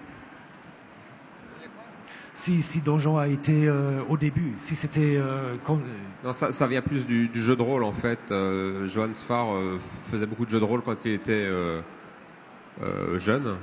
[2.39, 5.17] Si, si Donjon a été euh, au début, si c'était...
[5.17, 5.81] Euh, con-
[6.23, 8.19] Non, ça, ça vient plus du, du jeu de rôle en fait.
[8.31, 9.77] Euh, Johann Sfar euh,
[10.09, 11.81] faisait beaucoup de jeux de rôle quand il était euh,
[12.81, 13.57] euh, jeune.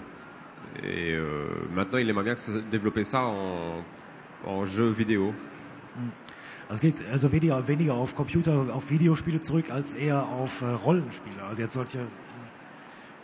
[0.83, 2.35] Et euh, maintenant, il aimerait bien
[2.71, 3.83] développer ça en,
[4.47, 5.33] en jeu vidéo.
[6.69, 10.67] Also es geht also weniger, weniger auf Computer, auf Videospiele zurück, als eher auf äh,
[10.67, 11.43] Rollenspiele.
[11.49, 12.01] Also jetzt solche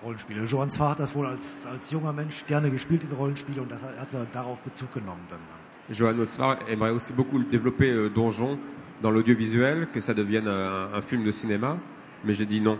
[0.03, 0.45] Rollenspiele.
[0.45, 3.83] Johann Zwar hat das wohl als, als junger Mensch gerne gespielt, diese Rollenspiele, und das
[3.83, 5.41] hat, hat er darauf Bezug genommen dann.
[5.89, 8.59] Johann Sfar aimerait aussi beaucoup développer euh, Donjon
[9.03, 11.77] dans l'audiovisuel, que ça devienne un, un film de cinéma.
[12.25, 12.79] Mais j'ai dit non.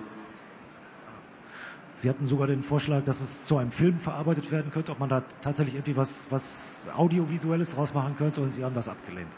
[1.95, 5.09] Sie hatten sogar den Vorschlag, dass es zu einem Film verarbeitet werden könnte, ob man
[5.09, 9.31] da tatsächlich irgendwie was, was Audiovisuelles draus machen könnte, und sie haben das abgelehnt.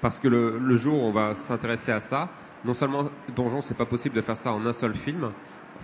[0.00, 2.28] Parce que le, le jour où on va s'intéresser à ça,
[2.64, 5.30] non seulement Donjon, c'est pas possible de faire ça en un seul film.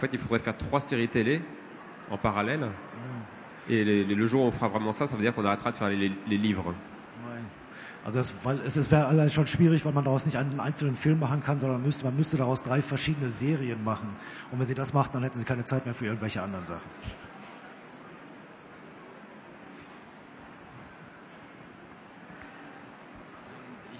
[0.02, 1.40] Fait, il faudrait faire trois séries télé
[2.10, 2.68] en parallèle.
[3.68, 5.70] Et les- les- le jour où on fera vraiment ça, ça veut dire qu'on arrêtera
[5.70, 6.74] de faire les, les livres.
[8.04, 10.96] Also das, weil es, es wäre allein schon schwierig, weil man daraus nicht einen einzelnen
[10.96, 14.16] Film machen kann, sondern müsste, man müsste daraus drei verschiedene Serien machen.
[14.50, 16.90] Und wenn sie das machten, dann hätten sie keine Zeit mehr für irgendwelche anderen Sachen.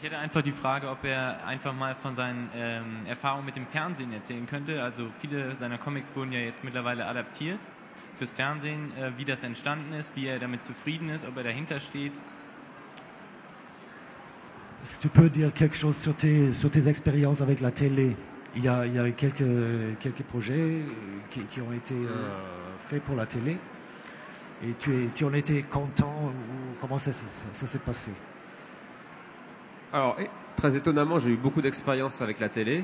[0.03, 3.68] Ich hätte einfach die Frage, ob er einfach mal von seinen ähm, Erfahrungen mit dem
[3.68, 4.82] Fernsehen erzählen könnte.
[4.82, 7.61] Also viele seiner Comics wurden ja jetzt mittlerweile adaptiert
[8.12, 11.78] fürs Fernsehen, äh, wie das entstanden ist, wie er damit zufrieden ist, ob er dahinter
[11.78, 12.14] steht.
[14.82, 18.16] Que tu peux dire quelque chose sur tes, sur tes expériences avec la télé
[18.57, 22.76] il y, a, il y a quelques, quelques projets euh, qui, qui ont été euh,
[22.76, 23.61] faits pour la télé.
[24.62, 28.16] Et tu, es, tu en étais content ou comment ça, ça- ça s'est passé
[29.95, 30.16] Alors,
[30.57, 32.82] très étonnamment, j'ai eu beaucoup d'expérience avec la télé.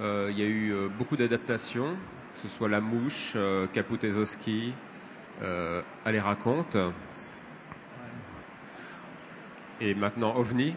[0.00, 1.96] Euh, Il y a eu euh, beaucoup d'adaptations,
[2.34, 3.66] que ce soit La Mouche, euh,
[4.10, 4.74] Zoski,
[5.40, 6.76] euh, Allez raconte.
[9.80, 10.74] Et maintenant OVNI.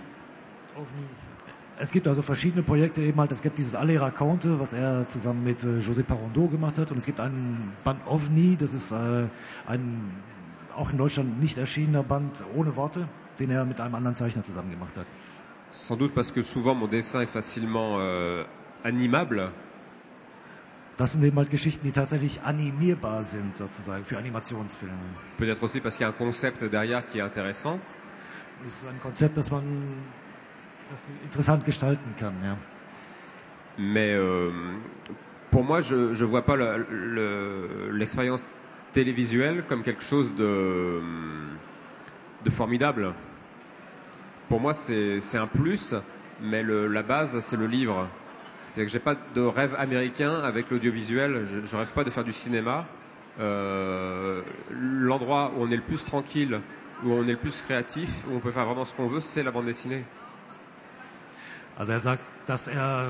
[1.77, 3.33] Es gibt also verschiedene Projekte eben halt.
[3.33, 6.91] Es gibt dieses Alle Raconte, was er zusammen mit äh, José Parondeau gemacht hat.
[6.91, 9.27] Und es gibt einen Band OVNI, das ist äh,
[9.67, 10.23] ein
[10.73, 14.71] auch in Deutschland nicht erschienener Band ohne Worte, den er mit einem anderen Zeichner zusammen
[14.71, 15.05] gemacht hat.
[15.71, 18.43] Sans doute parce que souvent mon dessin est facilement euh,
[18.83, 19.51] animable.
[20.97, 25.15] Das sind eben halt Geschichten, die tatsächlich animierbar sind, sozusagen, für Animationsfilme.
[25.37, 27.79] Peut-être aussi parce qu'il y a un concept derrière qui est intéressant.
[28.61, 29.63] Das ist ein Konzept, das man
[30.89, 32.57] das man interessant gestalten kann, ja.
[33.77, 34.51] Mais euh,
[35.51, 38.57] pour moi, je ne vois pas le- le- l'expérience
[38.91, 40.99] télévisuelle comme quelque chose de,
[42.43, 43.13] de formidable.
[44.49, 45.93] Pour moi, c'est un plus,
[46.41, 48.07] mais le- la base, c'est le livre.
[48.73, 51.45] C'est que j'ai pas de rêve américain avec l'audiovisuel.
[51.47, 52.87] Je, je rêve pas de faire du cinéma.
[53.39, 54.41] Euh,
[54.71, 56.59] L'endroit où on est le plus tranquille,
[57.03, 59.43] où on est le plus créatif, où on peut faire vraiment ce qu'on veut, c'est
[59.43, 60.03] la bande dessinée.
[61.79, 61.91] Er
[62.73, 63.09] er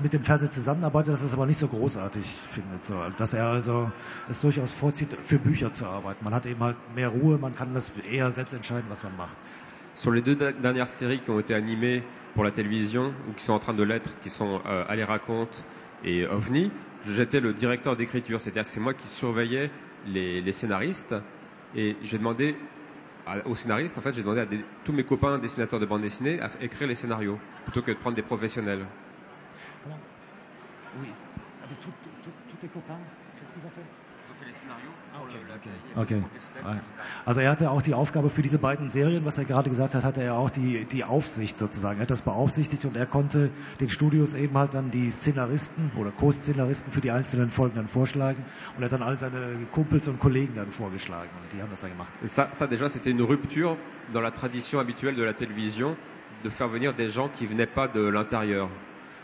[0.00, 2.84] mit dem Fernsehen zusammenarbeitet, dass er es aber nicht so großartig findet.
[2.84, 2.94] So.
[3.16, 3.92] Dass er also
[4.28, 6.24] es durchaus vorzieht, für Bücher zu arbeiten.
[6.24, 9.38] Man hat eben halt mehr Ruhe, man kann das eher selbst entscheiden, was man macht.
[9.94, 13.54] Sur les deux dernières séries qui ont été animées pour la télévision, ou qui sont
[13.54, 15.64] en train de l'être, qui sont euh, Allez raconte
[16.04, 16.70] et OVNI,
[17.06, 19.70] j'étais le directeur d'écriture, c'est-à-dire que c'est moi qui surveillais
[20.04, 21.14] les, les scénaristes,
[21.74, 22.56] et j'ai demandé
[23.24, 26.02] à- aux scénaristes, en fait, j'ai demandé à des- tous mes copains dessinateurs de bande
[26.02, 28.86] dessinée à écrire les scénarios, plutôt que de prendre des professionnels.
[31.00, 31.08] Oui.
[31.82, 32.98] Tous tes copains,
[33.38, 33.86] qu'est-ce qu'ils ont fait?
[34.46, 34.92] les scénarios
[35.96, 36.22] Okay.
[37.24, 40.04] Also er hatte auch die Aufgabe für diese beiden Serien, was er gerade gesagt hat,
[40.04, 41.98] hatte er auch die, die Aufsicht sozusagen.
[41.98, 46.10] Er hat das beaufsichtigt und er konnte den Studios eben halt dann die Szenaristen oder
[46.10, 48.44] Co-Szenaristen für die einzelnen Folgen dann vorschlagen
[48.76, 51.80] und er hat dann all seine Kumpels und Kollegen dann vorgeschlagen und die haben das
[51.80, 52.12] dann gemacht.
[52.26, 53.76] Ça, ça déjà, c'était une rupture
[54.12, 55.96] dans la tradition habituelle de la télévision,
[56.44, 58.68] de faire venir des gens qui venaient pas de l'intérieur.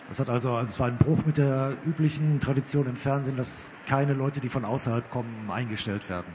[0.08, 4.14] Das hat also, es war ein Bruch mit der üblichen Tradition im Fernsehen, dass keine
[4.14, 6.34] Leute, die von außerhalb kommen, eingestellt werden.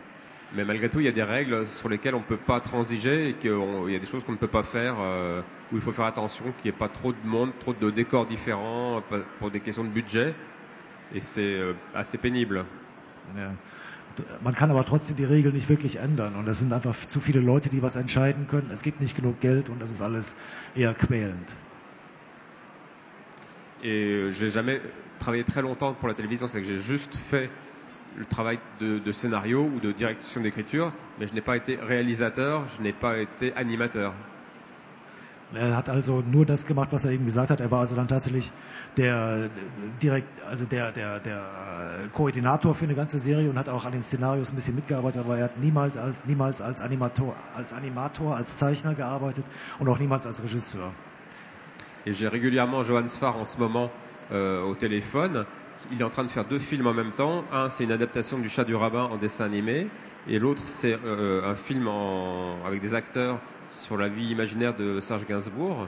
[0.49, 3.29] Mais malgré tout, il y a des règles sur lesquelles on ne peut pas transiger
[3.29, 5.41] et qu'il y a des choses qu'on ne peut pas faire, euh,
[5.71, 8.25] où il faut faire attention qu'il n'y ait pas trop de monde, trop de décors
[8.27, 10.35] différents pas- pour des questions de budget.
[11.11, 12.65] Et c'est euh, assez pénible.
[13.35, 13.53] Ja.
[14.41, 17.41] Man kann aber trotzdem die Regeln nicht wirklich ändern und es sind einfach zu viele
[17.41, 18.71] Leute, die was entscheiden können.
[18.71, 20.35] Es gibt nicht genug Geld und das ist alles
[20.73, 21.53] eher quälend.
[23.83, 24.81] Et euh, j'ai jamais
[25.19, 27.49] travaillé très longtemps pour la télévision, c'est que j'ai juste fait
[28.17, 32.65] le travail de, de scénario ou de direction d'écriture, mais je n'ai pas été réalisateur,
[32.77, 34.13] je n'ai pas été animateur.
[35.53, 37.61] Er hat also nur das gemacht, was er eben gesagt hat.
[37.61, 38.51] Er war also dann tatsächlich
[38.97, 39.49] der
[40.01, 44.03] direkt, also der, der, der Koordinator für eine ganze Serie und hat auch an den
[44.03, 48.57] Szenarios ein bisschen mitgearbeitet, aber er hat niemals, als, niemals als Animator, als Animator, als
[48.57, 49.45] Zeichner gearbeitet
[49.79, 50.91] und auch niemals als Regisseur.
[52.07, 53.91] Et j'ai régulièrement Johan Sfar en ce moment
[54.31, 55.43] euh, au téléphone.
[55.91, 57.43] Il est en train de faire deux films en même temps.
[57.51, 59.87] Un, c'est une adaptation du Chat du Rabbin en dessin animé,
[60.29, 63.39] et l'autre, c'est euh, un film en, avec des acteurs
[63.69, 65.85] sur la vie imaginaire de Serge Gainsbourg.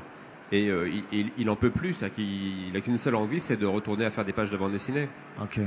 [0.51, 4.03] Et euh, il, il en peut plus, il n'a qu'une seule envie, c'est de retourner
[4.03, 5.07] à faire des pages de bande dessinée.
[5.41, 5.61] Okay.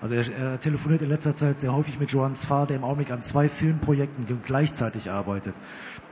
[0.00, 3.10] Also er, er telefoniert in letzter Zeit sehr häufig mit Johannes Fahr, der im Augenblick
[3.10, 5.56] an zwei Filmprojekten gleichzeitig arbeitet.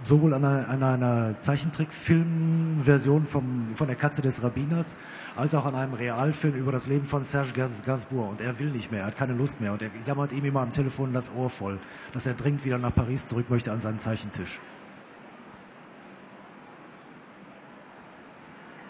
[0.02, 4.96] Sowohl an einer, an einer Zeichentrickfilmversion von der Katze des Rabbiners,
[5.36, 8.28] als auch an einem Realfilm über das Leben von Serge Gainsbourg.
[8.28, 9.72] Und er will nicht mehr, er hat keine Lust mehr.
[9.72, 11.80] Und er jammert ihm immer am Telefon das Ohr voll,
[12.12, 14.60] dass er dringend wieder nach Paris zurück möchte an seinen Zeichentisch.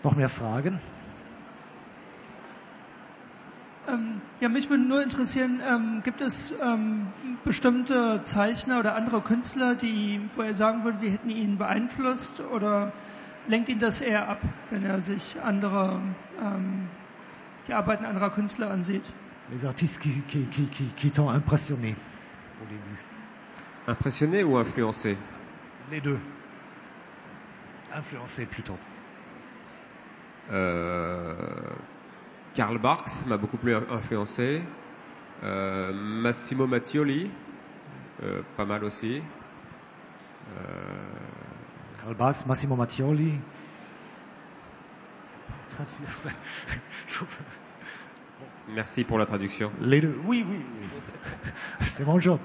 [0.03, 0.81] Noch mehr Fragen?
[3.89, 7.07] Ähm, ja, mich würde nur interessieren, ähm, gibt es ähm,
[7.45, 12.93] bestimmte Zeichner oder andere Künstler, die, wo er sagen würde, die hätten ihn beeinflusst oder
[13.49, 16.01] lenkt ihn das eher ab, wenn er sich andere,
[16.43, 16.89] ähm,
[17.69, 19.05] die Arbeiten anderer Künstler ansieht?
[19.53, 21.95] Les artistes qui, qui, qui, qui, qui t'ont impressionné
[22.61, 22.99] au début.
[23.87, 25.17] Impressionné ou influencé
[25.93, 26.19] Les deux.
[27.95, 28.77] Influencé plutôt.
[30.51, 31.71] Euh,
[32.57, 34.63] Karl Barks m'a beaucoup plus influencé.
[35.45, 37.31] Euh, Massimo Mattioli,
[38.23, 39.21] euh, pas mal aussi.
[42.01, 43.35] Karl Barks, Massimo Mattioli.
[48.69, 49.71] Merci pour la traduction.
[49.83, 50.61] Les deux, oui, oui.
[51.81, 52.41] C'est mon job.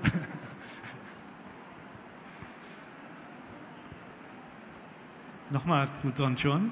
[5.52, 6.70] Nochmal zu Don John.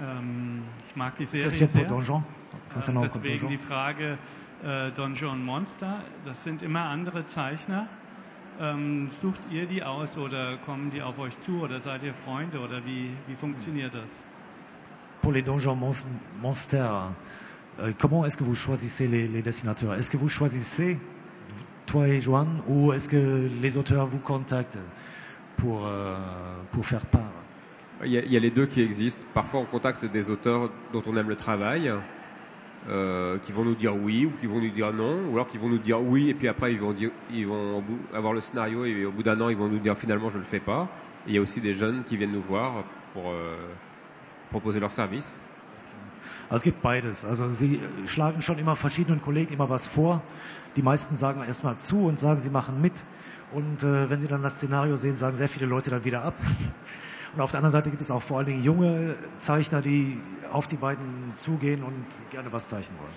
[0.00, 1.84] Ähm, ich mag die Serie sehr.
[1.84, 2.24] Donjon.
[2.72, 3.58] Concernant Deswegen die Donjon.
[3.58, 4.18] Frage
[4.64, 6.00] äh, Donjon Monster.
[6.24, 7.86] Das sind immer andere Zeichner.
[8.60, 12.58] Ähm, sucht ihr die aus oder kommen die auf euch zu oder seid ihr Freunde
[12.60, 14.22] oder wie, wie funktioniert das?
[15.22, 16.04] Pour les Donjons Mons-
[16.42, 17.12] Monsters,
[17.78, 20.98] euh, comment est-ce que vous choisissez les, les dessinateurs Est-ce que vous choisissez,
[21.86, 24.78] toi et Joanne, ou est-ce que les auteurs vous contactent
[25.56, 26.16] pour, euh,
[26.72, 27.29] pour faire part
[28.04, 29.24] Il y, a, les deux qui existent.
[29.34, 31.92] Parfois, on contacte des auteurs dont on aime le travail,
[32.88, 35.58] euh, qui vont nous dire oui ou qui vont nous dire non, ou alors qui
[35.58, 37.84] vont nous dire oui et puis après ils vont, dire, ils vont
[38.14, 40.44] avoir le scénario et au bout d'un an ils vont nous dire finalement je le
[40.44, 40.88] fais pas.
[41.26, 43.54] Et il y a aussi des jeunes qui viennent nous voir pour euh,
[44.50, 45.44] proposer leur service.
[46.50, 47.24] Es gibt beides.
[47.24, 50.22] Also sie schlagen schon immer verschiedenen Kollegen immer was vor.
[50.74, 52.94] Die meisten sagen erstmal zu und sagen, sie machen mit.
[53.52, 56.34] Und äh, wenn sie dann das Szenario sehen, sagen sehr viele Leute dann wieder ab.
[57.32, 60.20] Und auf der anderen Seite gibt es auch vor allen Dingen junge Zeichner, die
[60.50, 63.14] auf die beiden zugehen und gerne was zeichnen wollen.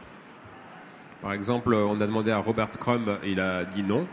[1.21, 4.07] Par exemple, on a demandé à Robert Crumb, il a dit non.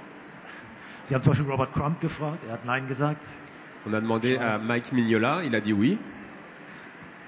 [1.05, 3.26] Sie haben zum Beispiel Robert Crumb gefragt, er hat Nein gesagt.
[3.84, 5.98] On a demandé à Mike Mignola, il a dit oui.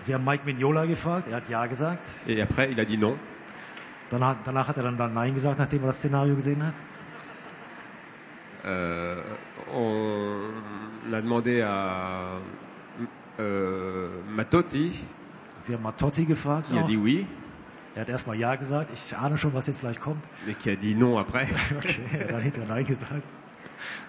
[0.03, 2.15] Sie haben Mike Mignola gefragt, er hat Ja gesagt.
[2.27, 3.17] Et après, il a dit non.
[4.09, 6.75] Danach, danach hat er dann, dann Nein gesagt, nachdem er das Szenario gesehen hat.
[8.65, 9.21] Euh,
[9.75, 12.31] on a demandé à
[13.41, 14.93] euh, Matotti,
[15.61, 16.67] Sie haben Matotti gefragt.
[16.71, 17.27] qui a dit oui,
[17.95, 18.91] Er hat erstmal Ja gesagt.
[18.95, 20.23] Ich ahne schon, was jetzt gleich kommt.
[20.47, 21.47] mais qui a dit non après.
[21.79, 23.23] Okay, er hat dann hinterher Nein gesagt.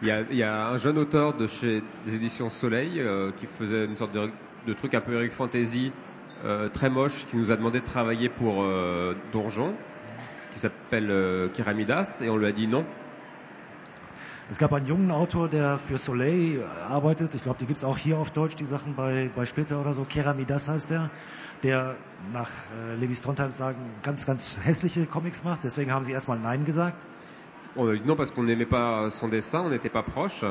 [0.02, 3.32] Il y, a, il y a un jeune auteur de chez des éditions Soleil euh,
[3.36, 4.30] qui faisait une sorte de,
[4.68, 5.92] de truc un peu Eric Fantasy
[6.46, 9.74] euh, très moche qui nous a demandé de travailler pour euh, Donjon
[10.54, 12.86] qui s'appelle Kiramidas et on lui a dit non.
[14.50, 17.34] Es gab einen jungen Autor, der für Soleil äh, arbeitet.
[17.34, 20.04] Ich glaube, die gibt's auch hier auf Deutsch, die Sachen bei, bei Splitter oder so.
[20.04, 21.10] Keramidas heißt der,
[21.64, 21.96] der
[22.32, 25.64] nach äh, Levi Strondheim sagen ganz, ganz hässliche Comics macht.
[25.64, 26.98] Deswegen haben sie erstmal Nein gesagt,
[27.76, 30.46] dit non parce qu'on n'aimait pas son dessin, on n'était pas proche.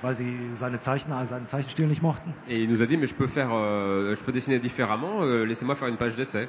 [0.00, 2.32] weil sie seine Zeichner, seinen Zeichenstil nicht mochten.
[2.48, 5.22] Et il nous a dit mais je peux faire, euh, je peux dessiner différemment.
[5.22, 6.48] euh, Laissez-moi faire une page d'essai.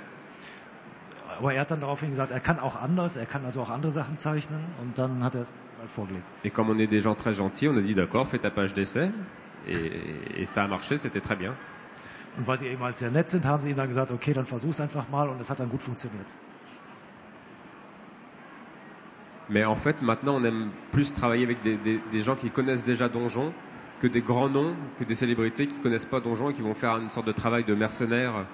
[1.39, 3.93] Aber er hat dann daraufhin gesagt, er kann auch anders, er kann also auch andere
[3.93, 4.59] Sachen zeichnen.
[4.81, 6.27] Und dann hat er es mal vorgelegt.
[6.43, 8.73] Et comme on est des gens très gentils, on a dit d'accord, fais ta page
[8.73, 9.13] d'essai.
[9.65, 11.55] Et, et ça a marché, c'était très bien.
[12.37, 14.45] Und weil sie eben halt sehr nett sind, haben sie ihm dann gesagt, okay, dann
[14.45, 15.29] versuch's einfach mal.
[15.29, 16.27] Und es hat dann gut funktioniert.
[19.47, 22.83] Mais en fait, maintenant, on aime plus travailler avec des, des- des gens qui connaissent
[22.83, 23.53] déjà Donjon
[23.99, 26.97] que des grands noms, que des célébrités qui connaissent pas Donjon et qui vont faire
[26.97, 28.45] une sorte de travail de mercenaire,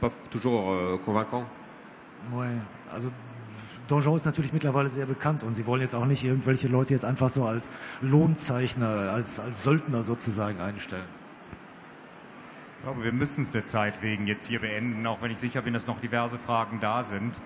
[0.00, 1.48] pas toujours euh, convaincant.
[2.30, 2.60] Ouais,
[2.92, 3.10] also
[3.88, 7.04] Donjon ist natürlich mittlerweile sehr bekannt und sie wollen jetzt auch nicht irgendwelche Leute jetzt
[7.04, 7.70] einfach so als
[8.00, 11.04] Lohnzeichner, als, als Söldner sozusagen einstellen.
[12.78, 15.62] Ich glaube, wir müssen es der Zeit wegen jetzt hier beenden, auch wenn ich sicher
[15.62, 17.40] bin, dass noch diverse Fragen da sind.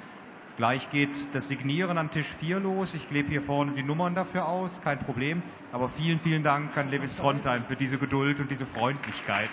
[0.57, 2.95] Gleich geht das Signieren an Tisch 4 los.
[2.95, 5.43] Ich klebe hier vorne die Nummern dafür aus, kein Problem.
[5.73, 9.51] Aber vielen, vielen Dank an Lewis Trondheim für diese Geduld und diese Freundlichkeit.